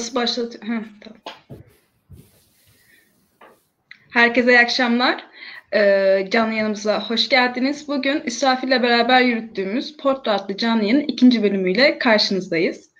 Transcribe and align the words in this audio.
Nasıl 0.00 0.14
başlatıyor? 0.14 0.64
Heh, 0.64 0.82
tamam. 1.00 1.62
Herkese 4.10 4.50
iyi 4.50 4.58
akşamlar. 4.58 5.24
Ee, 5.74 6.28
canlı 6.30 6.54
yanımıza 6.54 7.10
hoş 7.10 7.28
geldiniz. 7.28 7.88
Bugün 7.88 8.22
İsrafil 8.24 8.68
ile 8.68 8.82
beraber 8.82 9.20
yürüttüğümüz 9.20 9.96
Porto 9.96 10.30
adlı 10.30 10.56
canlı 10.56 10.82
yayının 10.82 11.00
ikinci 11.00 11.42
bölümüyle 11.42 11.98
karşınızdayız. 11.98 12.90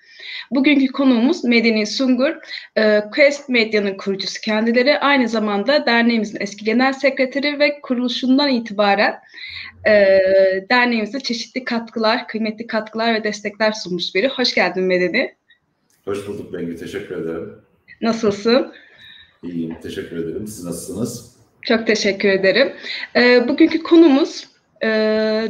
Bugünkü 0.51 0.87
konuğumuz 0.87 1.43
Medeni 1.43 1.87
Sungur, 1.87 2.35
e, 2.75 3.01
Quest 3.15 3.49
Medya'nın 3.49 3.97
kurucusu 3.97 4.41
kendileri. 4.41 4.99
Aynı 4.99 5.27
zamanda 5.27 5.85
derneğimizin 5.85 6.41
eski 6.41 6.65
genel 6.65 6.93
sekreteri 6.93 7.59
ve 7.59 7.81
kuruluşundan 7.81 8.49
itibaren 8.49 9.19
e, 9.87 9.91
derneğimize 10.69 11.19
çeşitli 11.19 11.63
katkılar, 11.63 12.27
kıymetli 12.27 12.67
katkılar 12.67 13.13
ve 13.13 13.23
destekler 13.23 13.71
sunmuş 13.71 14.15
biri. 14.15 14.27
Hoş 14.27 14.55
geldin 14.55 14.83
Medeni. 14.83 15.40
Hoş 16.05 16.27
bulduk 16.27 16.53
Bengi, 16.53 16.75
teşekkür 16.75 17.15
ederim. 17.15 17.53
Nasılsın? 18.01 18.73
İyiyim, 19.43 19.77
teşekkür 19.81 20.17
ederim. 20.17 20.47
Siz 20.47 20.65
nasılsınız? 20.65 21.35
Çok 21.61 21.87
teşekkür 21.87 22.29
ederim. 22.29 22.73
E, 23.15 23.47
bugünkü 23.47 23.83
konumuz 23.83 24.47
e, 24.83 24.87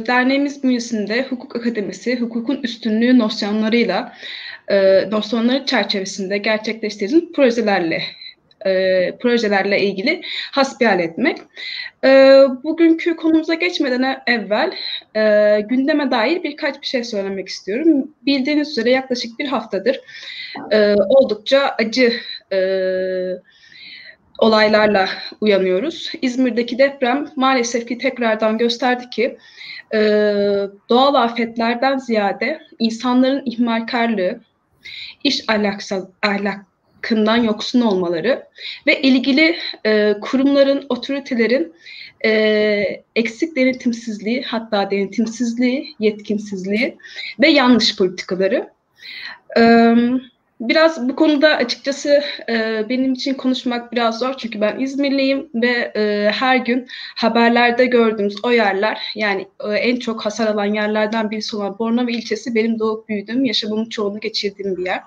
derneğimiz 0.06 0.62
bünyesinde 0.62 1.26
Hukuk 1.28 1.56
Akademisi, 1.56 2.20
hukukun 2.20 2.60
üstünlüğü 2.62 3.18
nosyonlarıyla, 3.18 4.12
e, 4.68 5.10
nosyonları 5.10 5.66
çerçevesinde 5.66 6.38
gerçekleştirdiğimiz 6.38 7.32
projelerle 7.32 8.02
e, 8.66 9.12
projelerle 9.20 9.80
ilgili 9.80 10.22
hasbihal 10.50 11.00
etmek. 11.00 11.38
E, 12.04 12.08
bugünkü 12.64 13.16
konumuza 13.16 13.54
geçmeden 13.54 14.22
evvel 14.26 14.72
e, 15.16 15.60
gündeme 15.60 16.10
dair 16.10 16.42
birkaç 16.42 16.80
bir 16.80 16.86
şey 16.86 17.04
söylemek 17.04 17.48
istiyorum. 17.48 18.14
Bildiğiniz 18.26 18.70
üzere 18.70 18.90
yaklaşık 18.90 19.38
bir 19.38 19.46
haftadır 19.46 20.00
e, 20.70 20.94
oldukça 20.94 21.74
acı 21.78 22.12
e, 22.52 22.58
olaylarla 24.38 25.08
uyanıyoruz. 25.40 26.12
İzmir'deki 26.22 26.78
deprem 26.78 27.28
maalesef 27.36 27.88
ki 27.88 27.98
tekrardan 27.98 28.58
gösterdi 28.58 29.10
ki 29.10 29.38
e, 29.94 29.98
doğal 30.88 31.14
afetlerden 31.14 31.98
ziyade 31.98 32.60
insanların 32.78 33.42
ihmalkarlığı, 33.46 34.40
iş 35.24 35.48
ahlaksız, 35.48 36.04
ahlakından 37.02 37.36
yoksun 37.36 37.80
olmaları 37.80 38.46
ve 38.86 39.00
ilgili 39.02 39.56
e, 39.86 40.14
kurumların, 40.20 40.86
otoritelerin 40.88 41.72
e, 42.24 43.02
eksik 43.16 43.56
denetimsizliği, 43.56 44.42
hatta 44.42 44.90
denetimsizliği, 44.90 45.94
yetkinsizliği 45.98 46.96
ve 47.40 47.48
yanlış 47.48 47.96
politikaları. 47.96 48.70
Evet 49.56 50.22
Biraz 50.62 51.08
bu 51.08 51.16
konuda 51.16 51.48
açıkçası 51.48 52.22
e, 52.48 52.84
benim 52.88 53.12
için 53.12 53.34
konuşmak 53.34 53.92
biraz 53.92 54.18
zor 54.18 54.34
çünkü 54.38 54.60
ben 54.60 54.78
İzmirliyim 54.78 55.48
ve 55.54 55.92
e, 55.96 56.30
her 56.30 56.56
gün 56.56 56.86
haberlerde 57.16 57.86
gördüğümüz 57.86 58.44
o 58.44 58.50
yerler 58.50 59.02
yani 59.14 59.48
e, 59.68 59.74
en 59.74 59.96
çok 59.96 60.24
hasar 60.24 60.46
alan 60.46 60.74
yerlerden 60.74 61.30
birisi 61.30 61.56
olan 61.56 61.78
Bornova 61.78 62.10
ilçesi 62.10 62.54
benim 62.54 62.78
doğup 62.78 63.08
büyüdüğüm, 63.08 63.44
yaşamımın 63.44 63.88
çoğunu 63.88 64.20
geçirdiğim 64.20 64.76
bir 64.76 64.86
yer. 64.86 65.00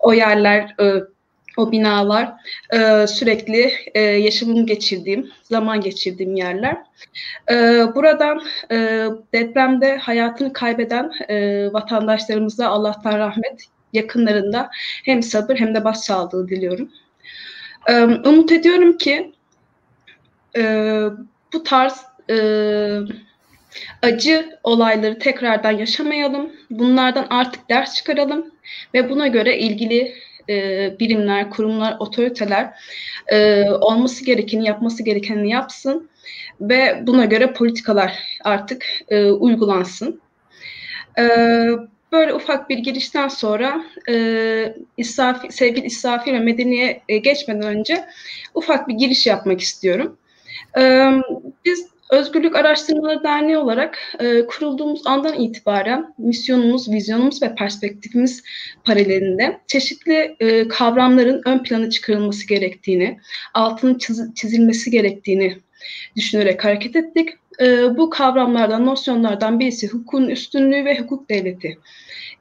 O 0.00 0.12
yerler, 0.12 0.74
e, 0.80 0.94
o 1.56 1.72
binalar 1.72 2.32
e, 2.72 3.06
sürekli 3.06 3.72
e, 3.94 4.00
yaşamımı 4.00 4.66
geçirdiğim, 4.66 5.30
zaman 5.42 5.80
geçirdiğim 5.80 6.36
yerler. 6.36 6.76
E, 7.50 7.54
buradan 7.94 8.42
e, 8.70 9.06
depremde 9.32 9.96
hayatını 9.96 10.52
kaybeden 10.52 11.12
e, 11.28 11.68
vatandaşlarımıza 11.72 12.68
Allah'tan 12.68 13.18
rahmet, 13.18 13.71
yakınlarında 13.92 14.70
hem 15.04 15.22
sabır 15.22 15.56
hem 15.56 15.74
de 15.74 15.84
başsağlığı 15.84 16.48
diliyorum. 16.48 16.90
Ee, 17.88 18.02
umut 18.02 18.52
ediyorum 18.52 18.98
ki 18.98 19.32
e, 20.56 20.62
bu 21.52 21.62
tarz 21.62 22.04
e, 22.30 22.36
acı 24.02 24.58
olayları 24.62 25.18
tekrardan 25.18 25.70
yaşamayalım. 25.70 26.52
Bunlardan 26.70 27.26
artık 27.30 27.70
ders 27.70 27.94
çıkaralım 27.94 28.46
ve 28.94 29.10
buna 29.10 29.26
göre 29.26 29.58
ilgili 29.58 30.14
e, 30.48 30.90
birimler, 31.00 31.50
kurumlar, 31.50 31.96
otoriteler 31.98 32.74
e, 33.26 33.70
olması 33.70 34.24
gerekeni, 34.24 34.66
yapması 34.66 35.02
gerekeni 35.02 35.50
yapsın 35.50 36.10
ve 36.60 37.02
buna 37.06 37.24
göre 37.24 37.52
politikalar 37.52 38.18
artık 38.44 38.86
e, 39.08 39.24
uygulansın. 39.24 40.20
E, 41.18 41.24
Böyle 42.12 42.34
ufak 42.34 42.70
bir 42.70 42.78
girişten 42.78 43.28
sonra 43.28 43.84
e, 44.08 44.74
İsrafi, 44.96 45.52
sevgili 45.52 45.86
İsrafi 45.86 46.32
ve 46.32 46.38
Medeni'ye 46.38 47.02
e, 47.08 47.18
geçmeden 47.18 47.76
önce 47.76 48.04
ufak 48.54 48.88
bir 48.88 48.94
giriş 48.94 49.26
yapmak 49.26 49.60
istiyorum. 49.60 50.18
E, 50.78 51.10
biz 51.64 51.92
Özgürlük 52.12 52.56
Araştırmaları 52.56 53.24
Derneği 53.24 53.58
olarak 53.58 53.98
e, 54.20 54.46
kurulduğumuz 54.46 55.06
andan 55.06 55.40
itibaren 55.40 56.14
misyonumuz, 56.18 56.90
vizyonumuz 56.90 57.42
ve 57.42 57.54
perspektifimiz 57.54 58.42
paralelinde 58.84 59.60
çeşitli 59.66 60.36
e, 60.40 60.68
kavramların 60.68 61.42
ön 61.46 61.62
plana 61.62 61.90
çıkarılması 61.90 62.46
gerektiğini, 62.46 63.18
altının 63.54 63.98
çiz, 63.98 64.34
çizilmesi 64.34 64.90
gerektiğini 64.90 65.58
düşünerek 66.16 66.64
hareket 66.64 66.96
ettik. 66.96 67.28
E, 67.60 67.96
bu 67.96 68.10
kavramlardan, 68.10 68.86
nosyonlardan 68.86 69.60
birisi 69.60 69.88
hukukun 69.88 70.28
üstünlüğü 70.28 70.84
ve 70.84 70.98
hukuk 70.98 71.30
devleti 71.30 71.78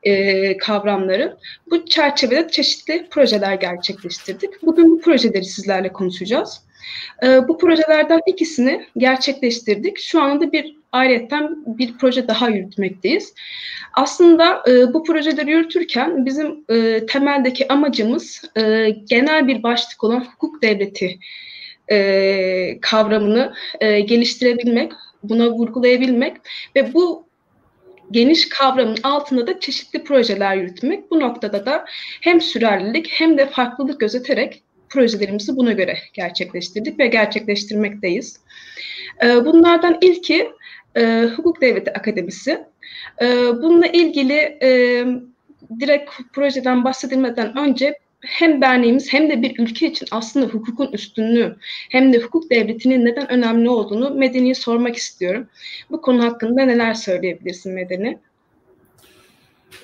e, 0.03 0.57
kavramları. 0.57 1.37
Bu 1.69 1.85
çerçevede 1.85 2.47
çeşitli 2.49 3.07
projeler 3.09 3.53
gerçekleştirdik. 3.53 4.63
Bugün 4.63 4.89
bu 4.89 5.01
projeleri 5.01 5.45
sizlerle 5.45 5.93
konuşacağız. 5.93 6.61
E, 7.23 7.47
bu 7.47 7.57
projelerden 7.57 8.19
ikisini 8.27 8.85
gerçekleştirdik. 8.97 9.99
Şu 9.99 10.21
anda 10.21 10.51
bir 10.51 10.75
ayrıyetten 10.91 11.57
bir 11.65 11.97
proje 11.97 12.27
daha 12.27 12.49
yürütmekteyiz. 12.49 13.33
Aslında 13.93 14.63
e, 14.67 14.93
bu 14.93 15.03
projeleri 15.03 15.51
yürütürken 15.51 16.25
bizim 16.25 16.65
e, 16.69 17.05
temeldeki 17.05 17.73
amacımız 17.73 18.41
e, 18.57 18.89
genel 18.89 19.47
bir 19.47 19.63
başlık 19.63 20.03
olan 20.03 20.25
hukuk 20.25 20.61
devleti 20.61 21.19
e, 21.91 22.77
kavramını 22.81 23.53
e, 23.79 23.99
geliştirebilmek, 23.99 24.91
buna 25.23 25.49
vurgulayabilmek 25.49 26.37
ve 26.75 26.93
bu 26.93 27.25
geniş 28.11 28.49
kavramın 28.49 28.97
altında 29.03 29.47
da 29.47 29.59
çeşitli 29.59 30.03
projeler 30.03 30.55
yürütmek. 30.55 31.11
Bu 31.11 31.19
noktada 31.19 31.65
da 31.65 31.85
hem 32.21 32.41
sürerlilik 32.41 33.07
hem 33.11 33.37
de 33.37 33.49
farklılık 33.49 33.99
gözeterek 33.99 34.63
projelerimizi 34.89 35.55
buna 35.57 35.71
göre 35.71 35.97
gerçekleştirdik 36.13 36.99
ve 36.99 37.07
gerçekleştirmekteyiz. 37.07 38.39
E, 39.23 39.45
bunlardan 39.45 39.97
ilki 40.01 40.51
e, 40.97 41.29
Hukuk 41.35 41.61
Devleti 41.61 41.93
Akademisi. 41.93 42.59
E, 43.21 43.27
bununla 43.61 43.87
ilgili 43.87 44.59
direkt 45.79 46.11
projeden 46.33 46.83
bahsedilmeden 46.83 47.57
önce 47.57 47.95
hem 48.21 48.61
derneğimiz 48.61 49.13
hem 49.13 49.29
de 49.29 49.41
bir 49.41 49.59
ülke 49.59 49.87
için 49.87 50.07
aslında 50.11 50.45
hukukun 50.45 50.91
üstünlüğü 50.91 51.55
hem 51.89 52.13
de 52.13 52.19
hukuk 52.19 52.51
devletinin 52.51 53.05
neden 53.05 53.31
önemli 53.31 53.69
olduğunu 53.69 54.15
Medeni'ye 54.15 54.55
sormak 54.55 54.95
istiyorum. 54.95 55.47
Bu 55.91 56.01
konu 56.01 56.23
hakkında 56.23 56.65
neler 56.65 56.93
söyleyebilirsin 56.93 57.73
Medeni? 57.73 58.19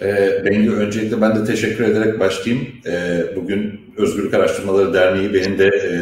E, 0.01 0.41
Bengü 0.45 0.71
öncelikle 0.71 1.21
ben 1.21 1.35
de 1.35 1.45
teşekkür 1.45 1.83
ederek 1.83 2.19
başlayayım. 2.19 2.67
E, 2.85 3.23
bugün 3.35 3.81
Özgürlük 3.97 4.33
Araştırmaları 4.33 4.93
Derneği 4.93 5.33
benim 5.33 5.57
de 5.57 5.67
e, 5.67 5.97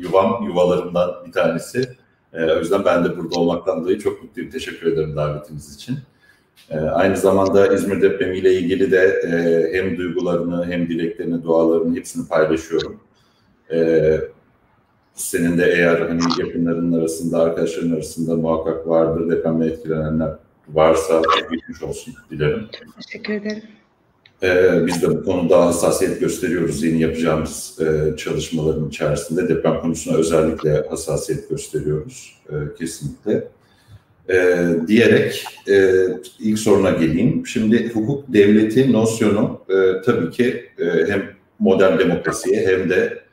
yuvam, 0.00 0.46
yuvalarımdan 0.46 1.10
bir 1.26 1.32
tanesi. 1.32 1.88
E, 2.32 2.44
o 2.44 2.58
yüzden 2.58 2.84
ben 2.84 3.04
de 3.04 3.16
burada 3.16 3.40
olmaktan 3.40 3.82
dolayı 3.82 3.98
çok 3.98 4.22
mutluyum. 4.22 4.50
Teşekkür 4.50 4.92
ederim 4.92 5.16
davetiniz 5.16 5.74
için. 5.74 5.98
E, 6.70 6.78
aynı 6.78 7.16
zamanda 7.16 7.74
İzmir 7.74 8.02
depremiyle 8.02 8.54
ilgili 8.54 8.90
de 8.90 9.20
e, 9.26 9.78
hem 9.78 9.96
duygularını 9.96 10.66
hem 10.66 10.88
dileklerini, 10.88 11.42
dualarını 11.42 11.96
hepsini 11.96 12.28
paylaşıyorum. 12.28 13.00
E, 13.72 14.20
senin 15.14 15.58
de 15.58 15.72
eğer 15.72 16.00
hani 16.00 16.20
yakınların 16.38 16.92
arasında, 16.92 17.42
arkadaşların 17.42 17.90
arasında 17.90 18.36
muhakkak 18.36 18.88
vardır 18.88 19.30
depremle 19.30 19.66
etkilenenler 19.66 20.32
varsa 20.68 21.22
geçmiş 21.50 21.82
olsun 21.82 22.14
dilerim. 22.30 22.66
Teşekkür 22.96 23.32
ederim. 23.32 23.62
Ee, 24.42 24.86
biz 24.86 25.02
de 25.02 25.10
bu 25.10 25.24
konuda 25.24 25.66
hassasiyet 25.66 26.20
gösteriyoruz 26.20 26.82
yeni 26.82 27.00
yapacağımız 27.00 27.78
e, 27.80 28.16
çalışmaların 28.16 28.88
içerisinde. 28.88 29.48
Deprem 29.48 29.80
konusuna 29.80 30.16
özellikle 30.16 30.86
hassasiyet 30.88 31.50
gösteriyoruz 31.50 32.38
e, 32.48 32.54
kesinlikle 32.78 33.48
e, 34.30 34.66
diyerek 34.86 35.44
e, 35.68 35.92
ilk 36.38 36.58
soruna 36.58 36.90
geleyim. 36.90 37.46
Şimdi 37.46 37.92
hukuk 37.92 38.24
devleti 38.28 38.92
nosyonu 38.92 39.60
e, 39.68 40.02
tabii 40.02 40.30
ki 40.30 40.70
e, 40.78 40.84
hem 40.84 41.22
modern 41.58 41.98
demokrasiye 41.98 42.66
hem 42.66 42.90
de 42.90 43.24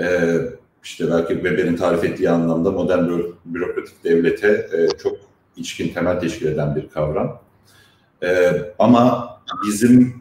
e, 0.00 0.36
işte 0.84 1.10
belki 1.10 1.34
Weber'in 1.34 1.76
tarif 1.76 2.04
ettiği 2.04 2.30
anlamda 2.30 2.70
modern 2.70 3.08
bürokratik 3.44 4.04
devlete 4.04 4.48
e, 4.48 4.98
çok 5.02 5.16
içkin 5.56 5.94
temel 5.94 6.20
teşkil 6.20 6.46
eden 6.46 6.76
bir 6.76 6.88
kavram. 6.88 7.42
E, 8.22 8.52
ama 8.78 9.30
bizim 9.66 10.14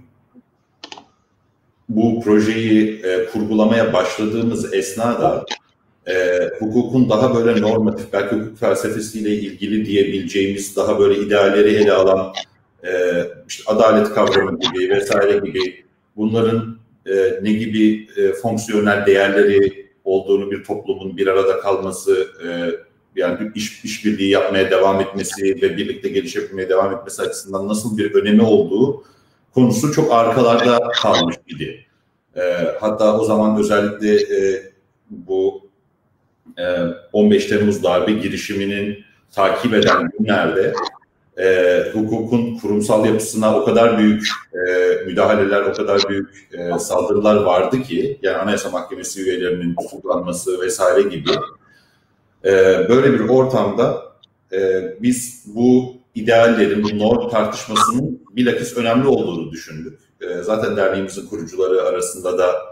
bu 1.90 2.22
projeyi 2.22 3.02
e, 3.06 3.26
kurgulamaya 3.26 3.94
başladığımız 3.94 4.74
esnada 4.74 5.46
e, 6.10 6.50
hukukun 6.60 7.10
daha 7.10 7.36
böyle 7.36 7.62
normatif, 7.62 8.14
belki 8.14 8.36
hukuk 8.36 8.60
felsefesiyle 8.60 9.30
ilgili 9.30 9.86
diyebileceğimiz 9.86 10.76
daha 10.76 11.00
böyle 11.00 11.20
idealleri 11.20 11.70
ele 11.70 11.94
alan 11.94 12.34
e, 12.84 12.92
işte 13.48 13.64
adalet 13.68 14.10
kavramı 14.10 14.60
gibi 14.60 14.90
vesaire 14.90 15.38
gibi 15.46 15.86
bunların 16.16 16.78
e, 17.06 17.40
ne 17.42 17.52
gibi 17.52 18.08
e, 18.18 18.34
fonksiyonel 18.34 19.06
değerleri 19.06 19.90
olduğunu 20.04 20.52
bir 20.52 20.64
toplumun 20.64 21.18
bir 21.18 21.28
arada 21.28 21.60
kalması, 21.60 22.28
e, 22.46 22.48
yani 23.16 23.52
iş 23.56 23.84
işbirliği 23.86 24.30
yapmaya 24.30 24.72
devam 24.72 25.02
etmesi 25.02 25.62
ve 25.62 25.78
birlikte 25.78 26.10
gelişebilmeye 26.10 26.70
devam 26.70 26.94
etmesi 26.94 27.22
açısından 27.22 27.68
nasıl 27.68 27.98
bir 27.98 28.14
önemi 28.14 28.42
olduğu 28.42 29.04
konusu 29.54 29.92
çok 29.92 30.14
arkalarda 30.14 30.92
kalmış 31.02 31.36
idi. 31.48 31.86
E, 32.36 32.42
hatta 32.80 33.20
o 33.20 33.26
zaman 33.26 33.60
özellikle 33.60 34.16
e, 34.16 34.64
bu 35.10 35.59
15 37.14 37.46
Temmuz 37.46 37.84
darbe 37.84 38.12
girişiminin 38.12 38.98
takip 39.32 39.74
eden 39.74 40.12
günlerde 40.20 40.74
e, 41.40 41.84
hukukun 41.94 42.58
kurumsal 42.58 43.06
yapısına 43.06 43.58
o 43.60 43.66
kadar 43.66 43.98
büyük 43.98 44.28
e, 44.54 44.94
müdahaleler, 45.06 45.62
o 45.62 45.74
kadar 45.74 46.02
büyük 46.10 46.50
e, 46.54 46.80
saldırılar 46.80 47.36
vardı 47.36 47.82
ki, 47.82 48.20
yani 48.22 48.38
Anayasa 48.38 48.70
Mahkemesi 48.70 49.22
üyelerinin 49.22 49.76
tutuklanması 49.76 50.62
vesaire 50.62 51.02
gibi 51.02 51.32
e, 52.46 52.52
böyle 52.90 53.14
bir 53.14 53.20
ortamda 53.20 54.04
e, 54.52 54.84
biz 55.02 55.46
bu 55.56 55.96
ideallerin, 56.16 56.84
bu 56.84 57.00
norm 57.00 57.30
tartışmasının 57.30 58.22
bilakis 58.32 58.78
önemli 58.78 59.08
olduğunu 59.08 59.52
düşündük. 59.52 60.00
E, 60.22 60.44
zaten 60.44 60.78
derneğimizin 60.78 61.28
kurucuları 61.28 61.82
arasında 61.82 62.38
da 62.38 62.69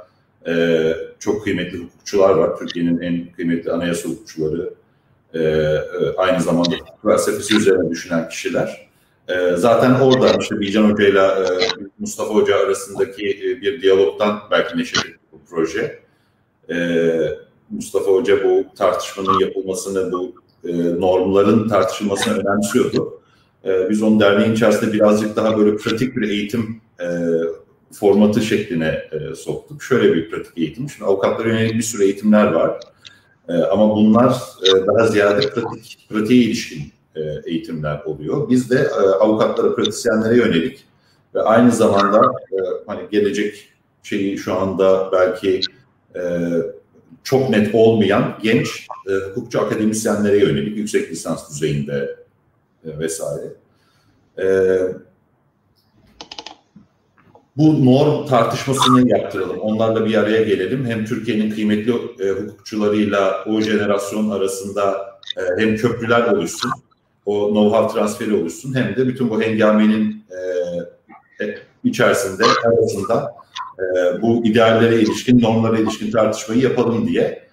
e, 0.47 0.93
çok 1.19 1.43
kıymetli 1.43 1.77
hukukçular 1.77 2.29
var. 2.29 2.57
Türkiye'nin 2.57 3.01
en 3.01 3.31
kıymetli 3.31 3.71
anayasa 3.71 4.09
hukukçuları, 4.09 4.73
e, 5.33 5.39
e, 5.39 5.79
aynı 6.17 6.41
zamanda 6.41 6.75
felsefesi 7.03 7.57
üzerine 7.57 7.89
düşünen 7.89 8.29
kişiler. 8.29 8.87
E, 9.27 9.55
zaten 9.55 9.93
orada 9.93 10.37
işte 10.41 10.59
Bilcan 10.59 10.91
Hoca 10.91 11.07
ile 11.07 11.27
Mustafa 11.99 12.33
Hoca 12.33 12.57
arasındaki 12.57 13.29
e, 13.29 13.61
bir 13.61 13.81
diyalogtan 13.81 14.39
belki 14.51 14.77
neşeli 14.77 15.15
bu 15.31 15.39
proje. 15.49 15.99
E, 16.69 16.77
Mustafa 17.69 18.11
Hoca 18.11 18.43
bu 18.43 18.65
tartışmanın 18.75 19.39
yapılmasını, 19.39 20.11
bu 20.11 20.35
e, 20.67 20.99
normların 20.99 21.69
tartışılmasını 21.69 22.37
önemsiyordu. 22.37 23.21
E, 23.65 23.89
biz 23.89 24.03
onu 24.03 24.19
derneğin 24.19 24.53
içerisinde 24.53 24.93
birazcık 24.93 25.35
daha 25.35 25.57
böyle 25.57 25.77
pratik 25.77 26.15
bir 26.15 26.29
eğitim 26.29 26.81
e, 26.99 27.07
formatı 27.93 28.41
şekline 28.41 29.01
e, 29.11 29.35
soktuk. 29.35 29.83
Şöyle 29.83 30.13
bir 30.13 30.29
pratik 30.29 30.57
eğitim. 30.57 30.89
Şimdi 30.89 31.05
avukatlara 31.05 31.49
yönelik 31.49 31.73
bir 31.73 31.81
sürü 31.81 32.03
eğitimler 32.03 32.51
var. 32.51 32.79
E, 33.49 33.53
ama 33.53 33.95
bunlar 33.95 34.41
e, 34.63 34.87
daha 34.87 35.07
ziyade 35.07 35.49
pratik, 35.49 36.07
pratiğe 36.09 36.43
ilişkin 36.43 36.91
e, 37.15 37.21
eğitimler 37.45 38.01
oluyor. 38.05 38.49
Biz 38.49 38.69
de 38.69 38.75
e, 38.75 39.07
avukatlara, 39.07 39.75
pratisyenlere 39.75 40.37
yönelik 40.37 40.83
ve 41.35 41.41
aynı 41.41 41.71
zamanda 41.71 42.17
e, 42.51 42.57
hani 42.87 43.01
gelecek 43.11 43.69
şeyi 44.03 44.37
şu 44.37 44.53
anda 44.53 45.11
belki 45.11 45.61
e, 46.15 46.51
çok 47.23 47.49
net 47.49 47.75
olmayan 47.75 48.39
genç 48.43 48.87
e, 49.09 49.11
hukukçu 49.11 49.61
akademisyenlere 49.61 50.37
yönelik 50.37 50.77
yüksek 50.77 51.11
lisans 51.11 51.49
düzeyinde 51.49 52.15
e, 52.85 52.99
vesaire. 52.99 53.53
E, 54.39 54.45
bu 57.57 57.85
norm 57.85 58.25
tartışmasını 58.27 59.09
yaptıralım. 59.09 59.59
Onlarla 59.59 60.05
bir 60.05 60.15
araya 60.15 60.43
gelelim. 60.43 60.85
Hem 60.85 61.05
Türkiye'nin 61.05 61.51
kıymetli 61.51 61.91
e, 62.19 62.29
hukukçularıyla 62.29 63.43
o 63.45 63.61
jenerasyon 63.61 64.29
arasında 64.29 65.07
e, 65.37 65.61
hem 65.61 65.75
köprüler 65.75 66.31
oluşsun, 66.31 66.71
o 67.25 67.49
know-how 67.49 67.93
transferi 67.93 68.33
oluşsun 68.33 68.75
hem 68.75 68.95
de 68.95 69.07
bütün 69.07 69.29
bu 69.29 69.41
hengamenin 69.41 70.25
e, 71.39 71.45
e 71.45 71.57
içerisinde, 71.83 72.43
arasında 72.65 73.33
e, 73.79 74.21
bu 74.21 74.45
ideallere 74.45 75.01
ilişkin, 75.01 75.41
normlara 75.41 75.79
ilişkin 75.79 76.11
tartışmayı 76.11 76.61
yapalım 76.61 77.07
diye 77.07 77.47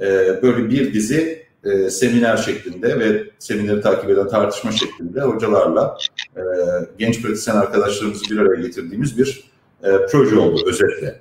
e, 0.00 0.06
böyle 0.42 0.70
bir 0.70 0.94
dizi 0.94 1.46
e, 1.64 1.90
seminer 1.90 2.36
şeklinde 2.36 2.98
ve 2.98 3.24
semineri 3.38 3.80
takip 3.80 4.10
eden 4.10 4.28
tartışma 4.28 4.72
şeklinde 4.72 5.20
hocalarla 5.20 5.98
e, 6.36 6.42
genç 6.98 7.22
pratisyen 7.22 7.56
arkadaşlarımızı 7.56 8.30
bir 8.30 8.38
araya 8.38 8.60
getirdiğimiz 8.62 9.18
bir 9.18 9.44
e, 9.82 9.88
proje 10.10 10.38
oldu 10.38 10.62
özetle. 10.66 11.20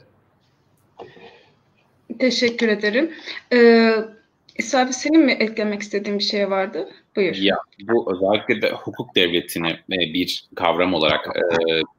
Teşekkür 2.19 2.67
ederim. 2.67 3.11
Ee, 3.53 3.95
İsrail 4.57 4.91
senin 4.91 5.25
mi 5.25 5.31
eklemek 5.31 5.81
istediğin 5.81 6.19
bir 6.19 6.23
şey 6.23 6.49
vardı? 6.49 6.89
Buyur. 7.15 7.35
Ya 7.35 7.57
bu 7.81 8.13
özellikle 8.13 8.61
de 8.61 8.71
hukuk 8.71 9.15
devletini 9.15 9.69
e, 9.69 10.13
bir 10.13 10.49
kavram 10.55 10.93
olarak 10.93 11.27
e, 11.27 11.41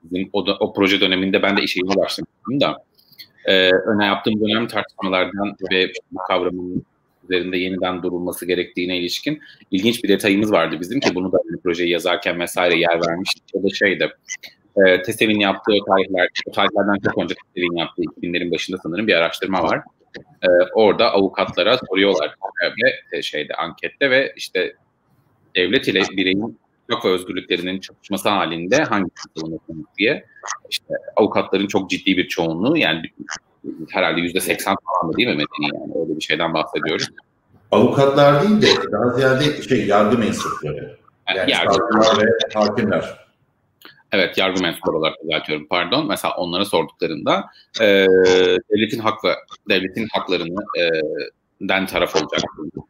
bizim 0.02 0.30
o, 0.32 0.46
da, 0.46 0.56
o 0.60 0.72
proje 0.72 1.00
döneminde 1.00 1.42
ben 1.42 1.56
de 1.56 1.62
işe 1.62 1.80
başlamıştım 1.80 2.60
da 2.60 2.84
e, 3.44 3.70
öne 3.70 4.06
yaptığım 4.06 4.40
dönem 4.40 4.68
tartışmalardan 4.68 5.56
ve 5.72 5.92
bu 6.12 6.18
kavramın 6.28 6.84
üzerinde 7.30 7.56
yeniden 7.56 8.02
durulması 8.02 8.46
gerektiğine 8.46 8.98
ilişkin 8.98 9.40
ilginç 9.70 10.04
bir 10.04 10.08
detayımız 10.08 10.52
vardı 10.52 10.76
bizim 10.80 11.00
ki 11.00 11.14
bunu 11.14 11.32
da 11.32 11.38
projeyi 11.62 11.90
yazarken 11.90 12.40
vesaire 12.40 12.78
yer 12.78 13.00
vermiştik. 13.08 13.44
O 13.52 13.62
da 13.62 13.74
şeydi 13.74 14.12
e, 14.76 15.02
TESEV'in 15.02 15.40
yaptığı 15.40 15.72
tarihler, 15.88 16.28
o 16.46 16.52
tarihlerden 16.52 17.00
çok 17.04 17.18
önce 17.18 17.34
TESEV'in 17.34 17.76
yaptığı 17.76 18.02
2000'lerin 18.02 18.50
başında 18.50 18.78
sanırım 18.82 19.06
bir 19.06 19.14
araştırma 19.14 19.62
var. 19.62 19.80
E, 20.42 20.48
orada 20.74 21.12
avukatlara 21.12 21.78
soruyorlar 21.90 22.34
ve 22.84 23.18
e, 23.18 23.22
şeyde 23.22 23.54
ankette 23.54 24.10
ve 24.10 24.32
işte 24.36 24.76
devlet 25.56 25.88
ile 25.88 26.02
bireyin 26.16 26.58
hak 26.90 27.04
ve 27.04 27.08
özgürlüklerinin 27.08 27.80
çatışması 27.80 28.28
halinde 28.28 28.76
hangisi 28.76 29.22
savunulsun 29.36 29.86
diye 29.98 30.24
işte 30.70 30.94
avukatların 31.16 31.66
çok 31.66 31.90
ciddi 31.90 32.16
bir 32.16 32.28
çoğunluğu 32.28 32.76
yani 32.76 33.02
herhalde 33.90 34.20
yüzde 34.20 34.40
seksen 34.40 34.76
falan 34.84 35.12
da 35.12 35.16
değil 35.16 35.28
mi 35.28 35.34
Medeni 35.34 35.80
yani 35.80 36.02
öyle 36.02 36.16
bir 36.16 36.20
şeyden 36.20 36.54
bahsediyoruz. 36.54 37.08
Avukatlar 37.70 38.42
değil 38.42 38.62
de 38.62 38.92
daha 38.92 39.10
ziyade 39.10 39.62
şey 39.62 39.86
yargı 39.86 40.18
mensupları. 40.18 40.96
Yani 41.36 41.50
yargı. 41.50 41.78
ve 42.22 42.54
hakimler. 42.54 43.20
Evet 44.12 44.38
yargı 44.38 44.62
mensupları 44.62 44.96
olarak 44.96 45.14
düzeltiyorum 45.24 45.66
pardon. 45.70 46.06
Mesela 46.06 46.34
onlara 46.36 46.64
sorduklarında 46.64 47.44
e, 47.80 48.06
devletin 48.70 48.98
haklı, 48.98 49.34
devletin 49.68 50.08
haklarını 50.12 50.60
e, 50.78 50.90
den 51.60 51.86
taraf 51.86 52.16
olacak, 52.16 52.42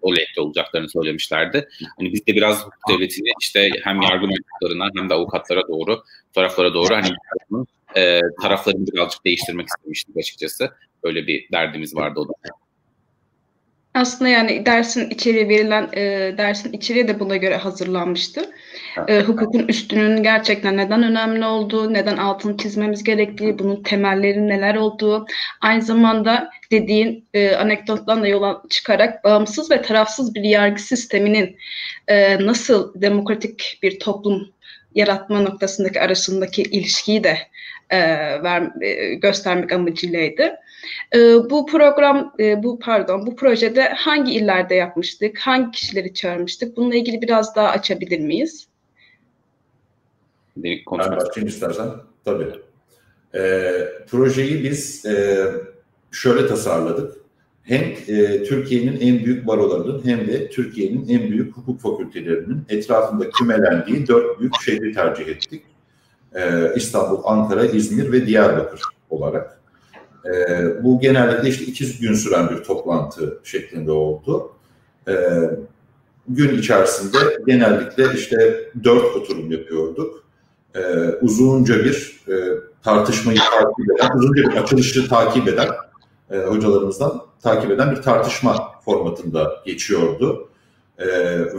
o 0.03 0.13
lehte 0.13 0.41
olacaklarını 0.41 0.89
söylemişlerdi. 0.89 1.69
Hani 1.99 2.13
biz 2.13 2.27
de 2.27 2.35
biraz 2.35 2.67
devletini 2.89 3.29
işte 3.41 3.71
hem 3.85 4.03
yargı 4.03 4.27
mensuplarına 4.27 4.91
hem 4.97 5.11
de 5.11 5.15
avukatlara 5.15 5.69
doğru, 5.69 6.03
taraflara 6.33 6.75
doğru 6.75 6.95
hani 6.95 7.09
e, 7.97 8.21
taraflarını 8.43 8.87
birazcık 8.87 9.25
değiştirmek 9.25 9.67
istemiştik 9.69 10.17
açıkçası. 10.17 10.71
Öyle 11.03 11.27
bir 11.27 11.49
derdimiz 11.53 11.97
vardı 11.97 12.21
o 12.21 12.29
da. 12.29 12.33
Aslında 13.95 14.29
yani 14.29 14.67
dersin 14.67 15.11
içeriği 15.11 15.49
verilen 15.49 15.89
e, 15.93 16.35
dersin 16.39 16.73
içeriği 16.73 17.09
de 17.09 17.21
buna 17.21 17.37
göre 17.37 17.57
hazırlanmıştı. 17.57 18.51
E, 19.09 19.21
hukukun 19.21 19.69
üstünün 19.69 20.23
gerçekten 20.23 20.77
neden 20.77 21.03
önemli 21.03 21.45
olduğu, 21.45 21.95
neden 21.95 22.17
altını 22.17 22.57
çizmemiz 22.57 23.05
gerektiği, 23.05 23.59
bunun 23.59 23.83
temelleri 23.83 24.49
neler 24.49 24.75
olduğu, 24.75 25.27
aynı 25.61 25.83
zamanda 25.83 26.51
dediğin 26.71 27.29
e, 27.35 27.55
anekdottan 27.55 28.23
da 28.23 28.29
yola 28.29 28.63
çıkarak 28.71 29.25
bağımsız 29.25 29.71
ve 29.71 29.83
tarafsız 29.83 30.35
bir 30.35 30.43
yargı 30.43 30.83
sisteminin 30.83 31.57
e, 32.09 32.47
nasıl 32.47 33.01
demokratik 33.01 33.79
bir 33.83 33.99
toplum 33.99 34.53
yaratma 34.95 35.41
noktasındaki 35.41 36.01
arasındaki 36.01 36.63
ilişkiyi 36.63 37.25
de 37.25 37.39
e, 37.91 37.99
ver, 38.43 38.83
e, 38.83 39.15
göstermek 39.15 39.73
amacıylaydı. 39.73 40.43
E, 41.15 41.19
bu 41.51 41.67
program, 41.67 42.35
e, 42.41 42.63
bu 42.63 42.79
pardon, 42.79 43.27
bu 43.27 43.37
projede 43.37 43.89
hangi 43.89 44.33
illerde 44.33 44.75
yapmıştık, 44.75 45.39
hangi 45.39 45.71
kişileri 45.71 46.15
çağırmıştık? 46.15 46.77
Bununla 46.77 46.95
ilgili 46.95 47.23
biraz 47.23 47.57
daha 47.57 47.69
açabilir 47.69 48.21
miyiz? 48.21 48.67
Ben 51.11 51.17
başlayayım 51.17 51.49
istersen. 51.49 51.89
Tabii. 52.25 52.49
E, 53.35 53.73
projeyi 54.11 54.65
biz 54.65 55.07
e, 55.07 55.47
şöyle 56.11 56.47
tasarladık. 56.47 57.15
Hem 57.63 57.83
e, 58.09 58.43
Türkiye'nin 58.45 59.01
en 59.01 59.25
büyük 59.25 59.47
barolarının 59.47 60.05
hem 60.05 60.29
de 60.29 60.51
Türkiye'nin 60.51 61.09
en 61.09 61.31
büyük 61.31 61.57
hukuk 61.57 61.81
fakültelerinin 61.81 62.63
etrafında 62.69 63.31
kümelendiği 63.31 64.07
dört 64.07 64.41
büyük 64.41 64.61
şehri 64.61 64.93
tercih 64.93 65.29
ettik. 65.29 65.63
E, 66.35 66.73
İstanbul, 66.77 67.21
Ankara, 67.25 67.65
İzmir 67.65 68.13
ve 68.13 68.27
Diyarbakır 68.27 68.81
olarak. 69.11 69.61
E, 70.27 70.65
bu 70.85 71.01
genellikle 71.01 71.49
işte 71.49 71.65
iki 71.65 71.99
gün 72.01 72.15
süren 72.15 72.51
bir 72.51 72.57
toplantı 72.57 73.39
şeklinde 73.45 73.91
oldu. 73.91 74.53
E, 75.09 75.15
gün 76.29 76.59
içerisinde 76.59 77.19
genellikle 77.47 78.05
işte 78.15 78.65
dört 78.85 79.17
oturum 79.17 79.51
yapıyorduk. 79.51 80.25
Uzunca 81.21 81.85
bir 81.85 82.25
tartışmayı 82.83 83.39
takip 83.39 83.91
eden, 83.91 84.17
uzunca 84.17 84.51
bir 84.51 84.57
açılışı 84.57 85.09
takip 85.09 85.49
eden 85.49 85.69
hocalarımızdan 86.29 87.23
takip 87.43 87.71
eden 87.71 87.91
bir 87.91 88.03
tartışma 88.03 88.73
formatında 88.85 89.63
geçiyordu. 89.67 90.49
E, 90.99 91.07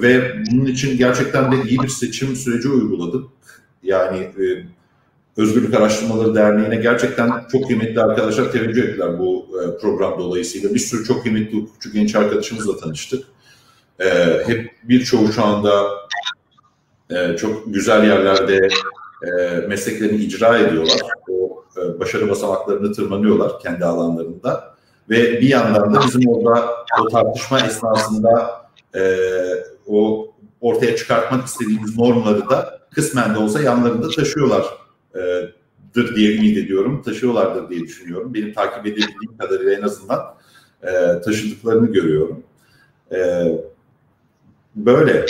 ve 0.01 0.43
bunun 0.51 0.65
için 0.65 0.97
gerçekten 0.97 1.51
de 1.51 1.55
iyi 1.69 1.79
bir 1.79 1.87
seçim 1.87 2.35
süreci 2.35 2.69
uyguladık. 2.69 3.29
Yani 3.91 4.17
e, 4.17 4.43
Özgürlük 5.37 5.73
Araştırmaları 5.73 6.35
Derneği'ne 6.35 6.75
gerçekten 6.75 7.31
çok 7.51 7.67
kıymetli 7.67 8.01
arkadaşlar 8.01 8.51
teveccüh 8.51 8.83
ettiler 8.83 9.19
bu 9.19 9.47
e, 9.61 9.77
program 9.77 10.19
dolayısıyla. 10.19 10.73
Bir 10.73 10.79
sürü 10.79 11.03
çok 11.03 11.23
kıymetli 11.23 11.57
hukukçu 11.57 11.91
genç 11.91 12.15
arkadaşımızla 12.15 12.77
tanıştık. 12.77 13.23
E, 13.99 14.07
hep 14.45 14.71
birçoğu 14.83 15.31
şu 15.31 15.43
anda 15.45 15.87
e, 17.09 17.37
çok 17.37 17.73
güzel 17.73 18.03
yerlerde 18.03 18.67
e, 19.23 19.51
mesleklerini 19.67 20.17
icra 20.17 20.57
ediyorlar. 20.57 21.01
O 21.29 21.63
e, 21.77 21.99
başarı 21.99 22.29
basamaklarını 22.29 22.93
tırmanıyorlar 22.93 23.59
kendi 23.59 23.85
alanlarında. 23.85 24.75
Ve 25.09 25.41
bir 25.41 25.49
yandan 25.49 25.93
da 25.93 26.01
bizim 26.05 26.29
orada 26.29 26.69
o 27.01 27.07
tartışma 27.09 27.59
esnasında 27.59 28.61
e, 28.95 29.01
o 29.87 30.27
ortaya 30.61 30.95
çıkartmak 30.95 31.47
istediğimiz 31.47 31.97
normları 31.97 32.49
da 32.49 32.80
kısmen 32.95 33.35
de 33.35 33.37
olsa 33.37 33.61
yanlarında 33.61 34.09
taşıyorlardır 34.09 36.15
diye 36.15 36.35
ümit 36.35 36.57
ediyorum. 36.57 37.01
Taşıyorlardır 37.01 37.69
diye 37.69 37.81
düşünüyorum. 37.81 38.33
Benim 38.33 38.53
takip 38.53 38.85
edebildiğim 38.85 39.37
kadarıyla 39.37 39.73
en 39.73 39.81
azından 39.81 40.35
e, 40.83 41.21
taşıdıklarını 41.21 41.91
görüyorum. 41.91 42.43
E, 43.11 43.17
böyle 44.75 45.25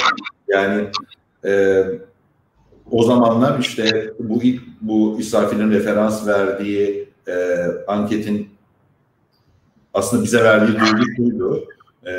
yani 0.48 0.88
e, 1.46 1.84
o 2.92 3.04
zamanlar 3.04 3.60
işte 3.60 4.14
bu 4.20 4.42
bu 4.82 5.18
İsrafil'in 5.20 5.72
referans 5.72 6.28
verdiği 6.28 7.10
e, 7.28 7.66
anketin 7.88 8.50
aslında 9.94 10.24
bize 10.24 10.44
verdiği 10.44 10.80
duygu 10.80 11.06
şuydu. 11.16 11.68
E, 12.06 12.12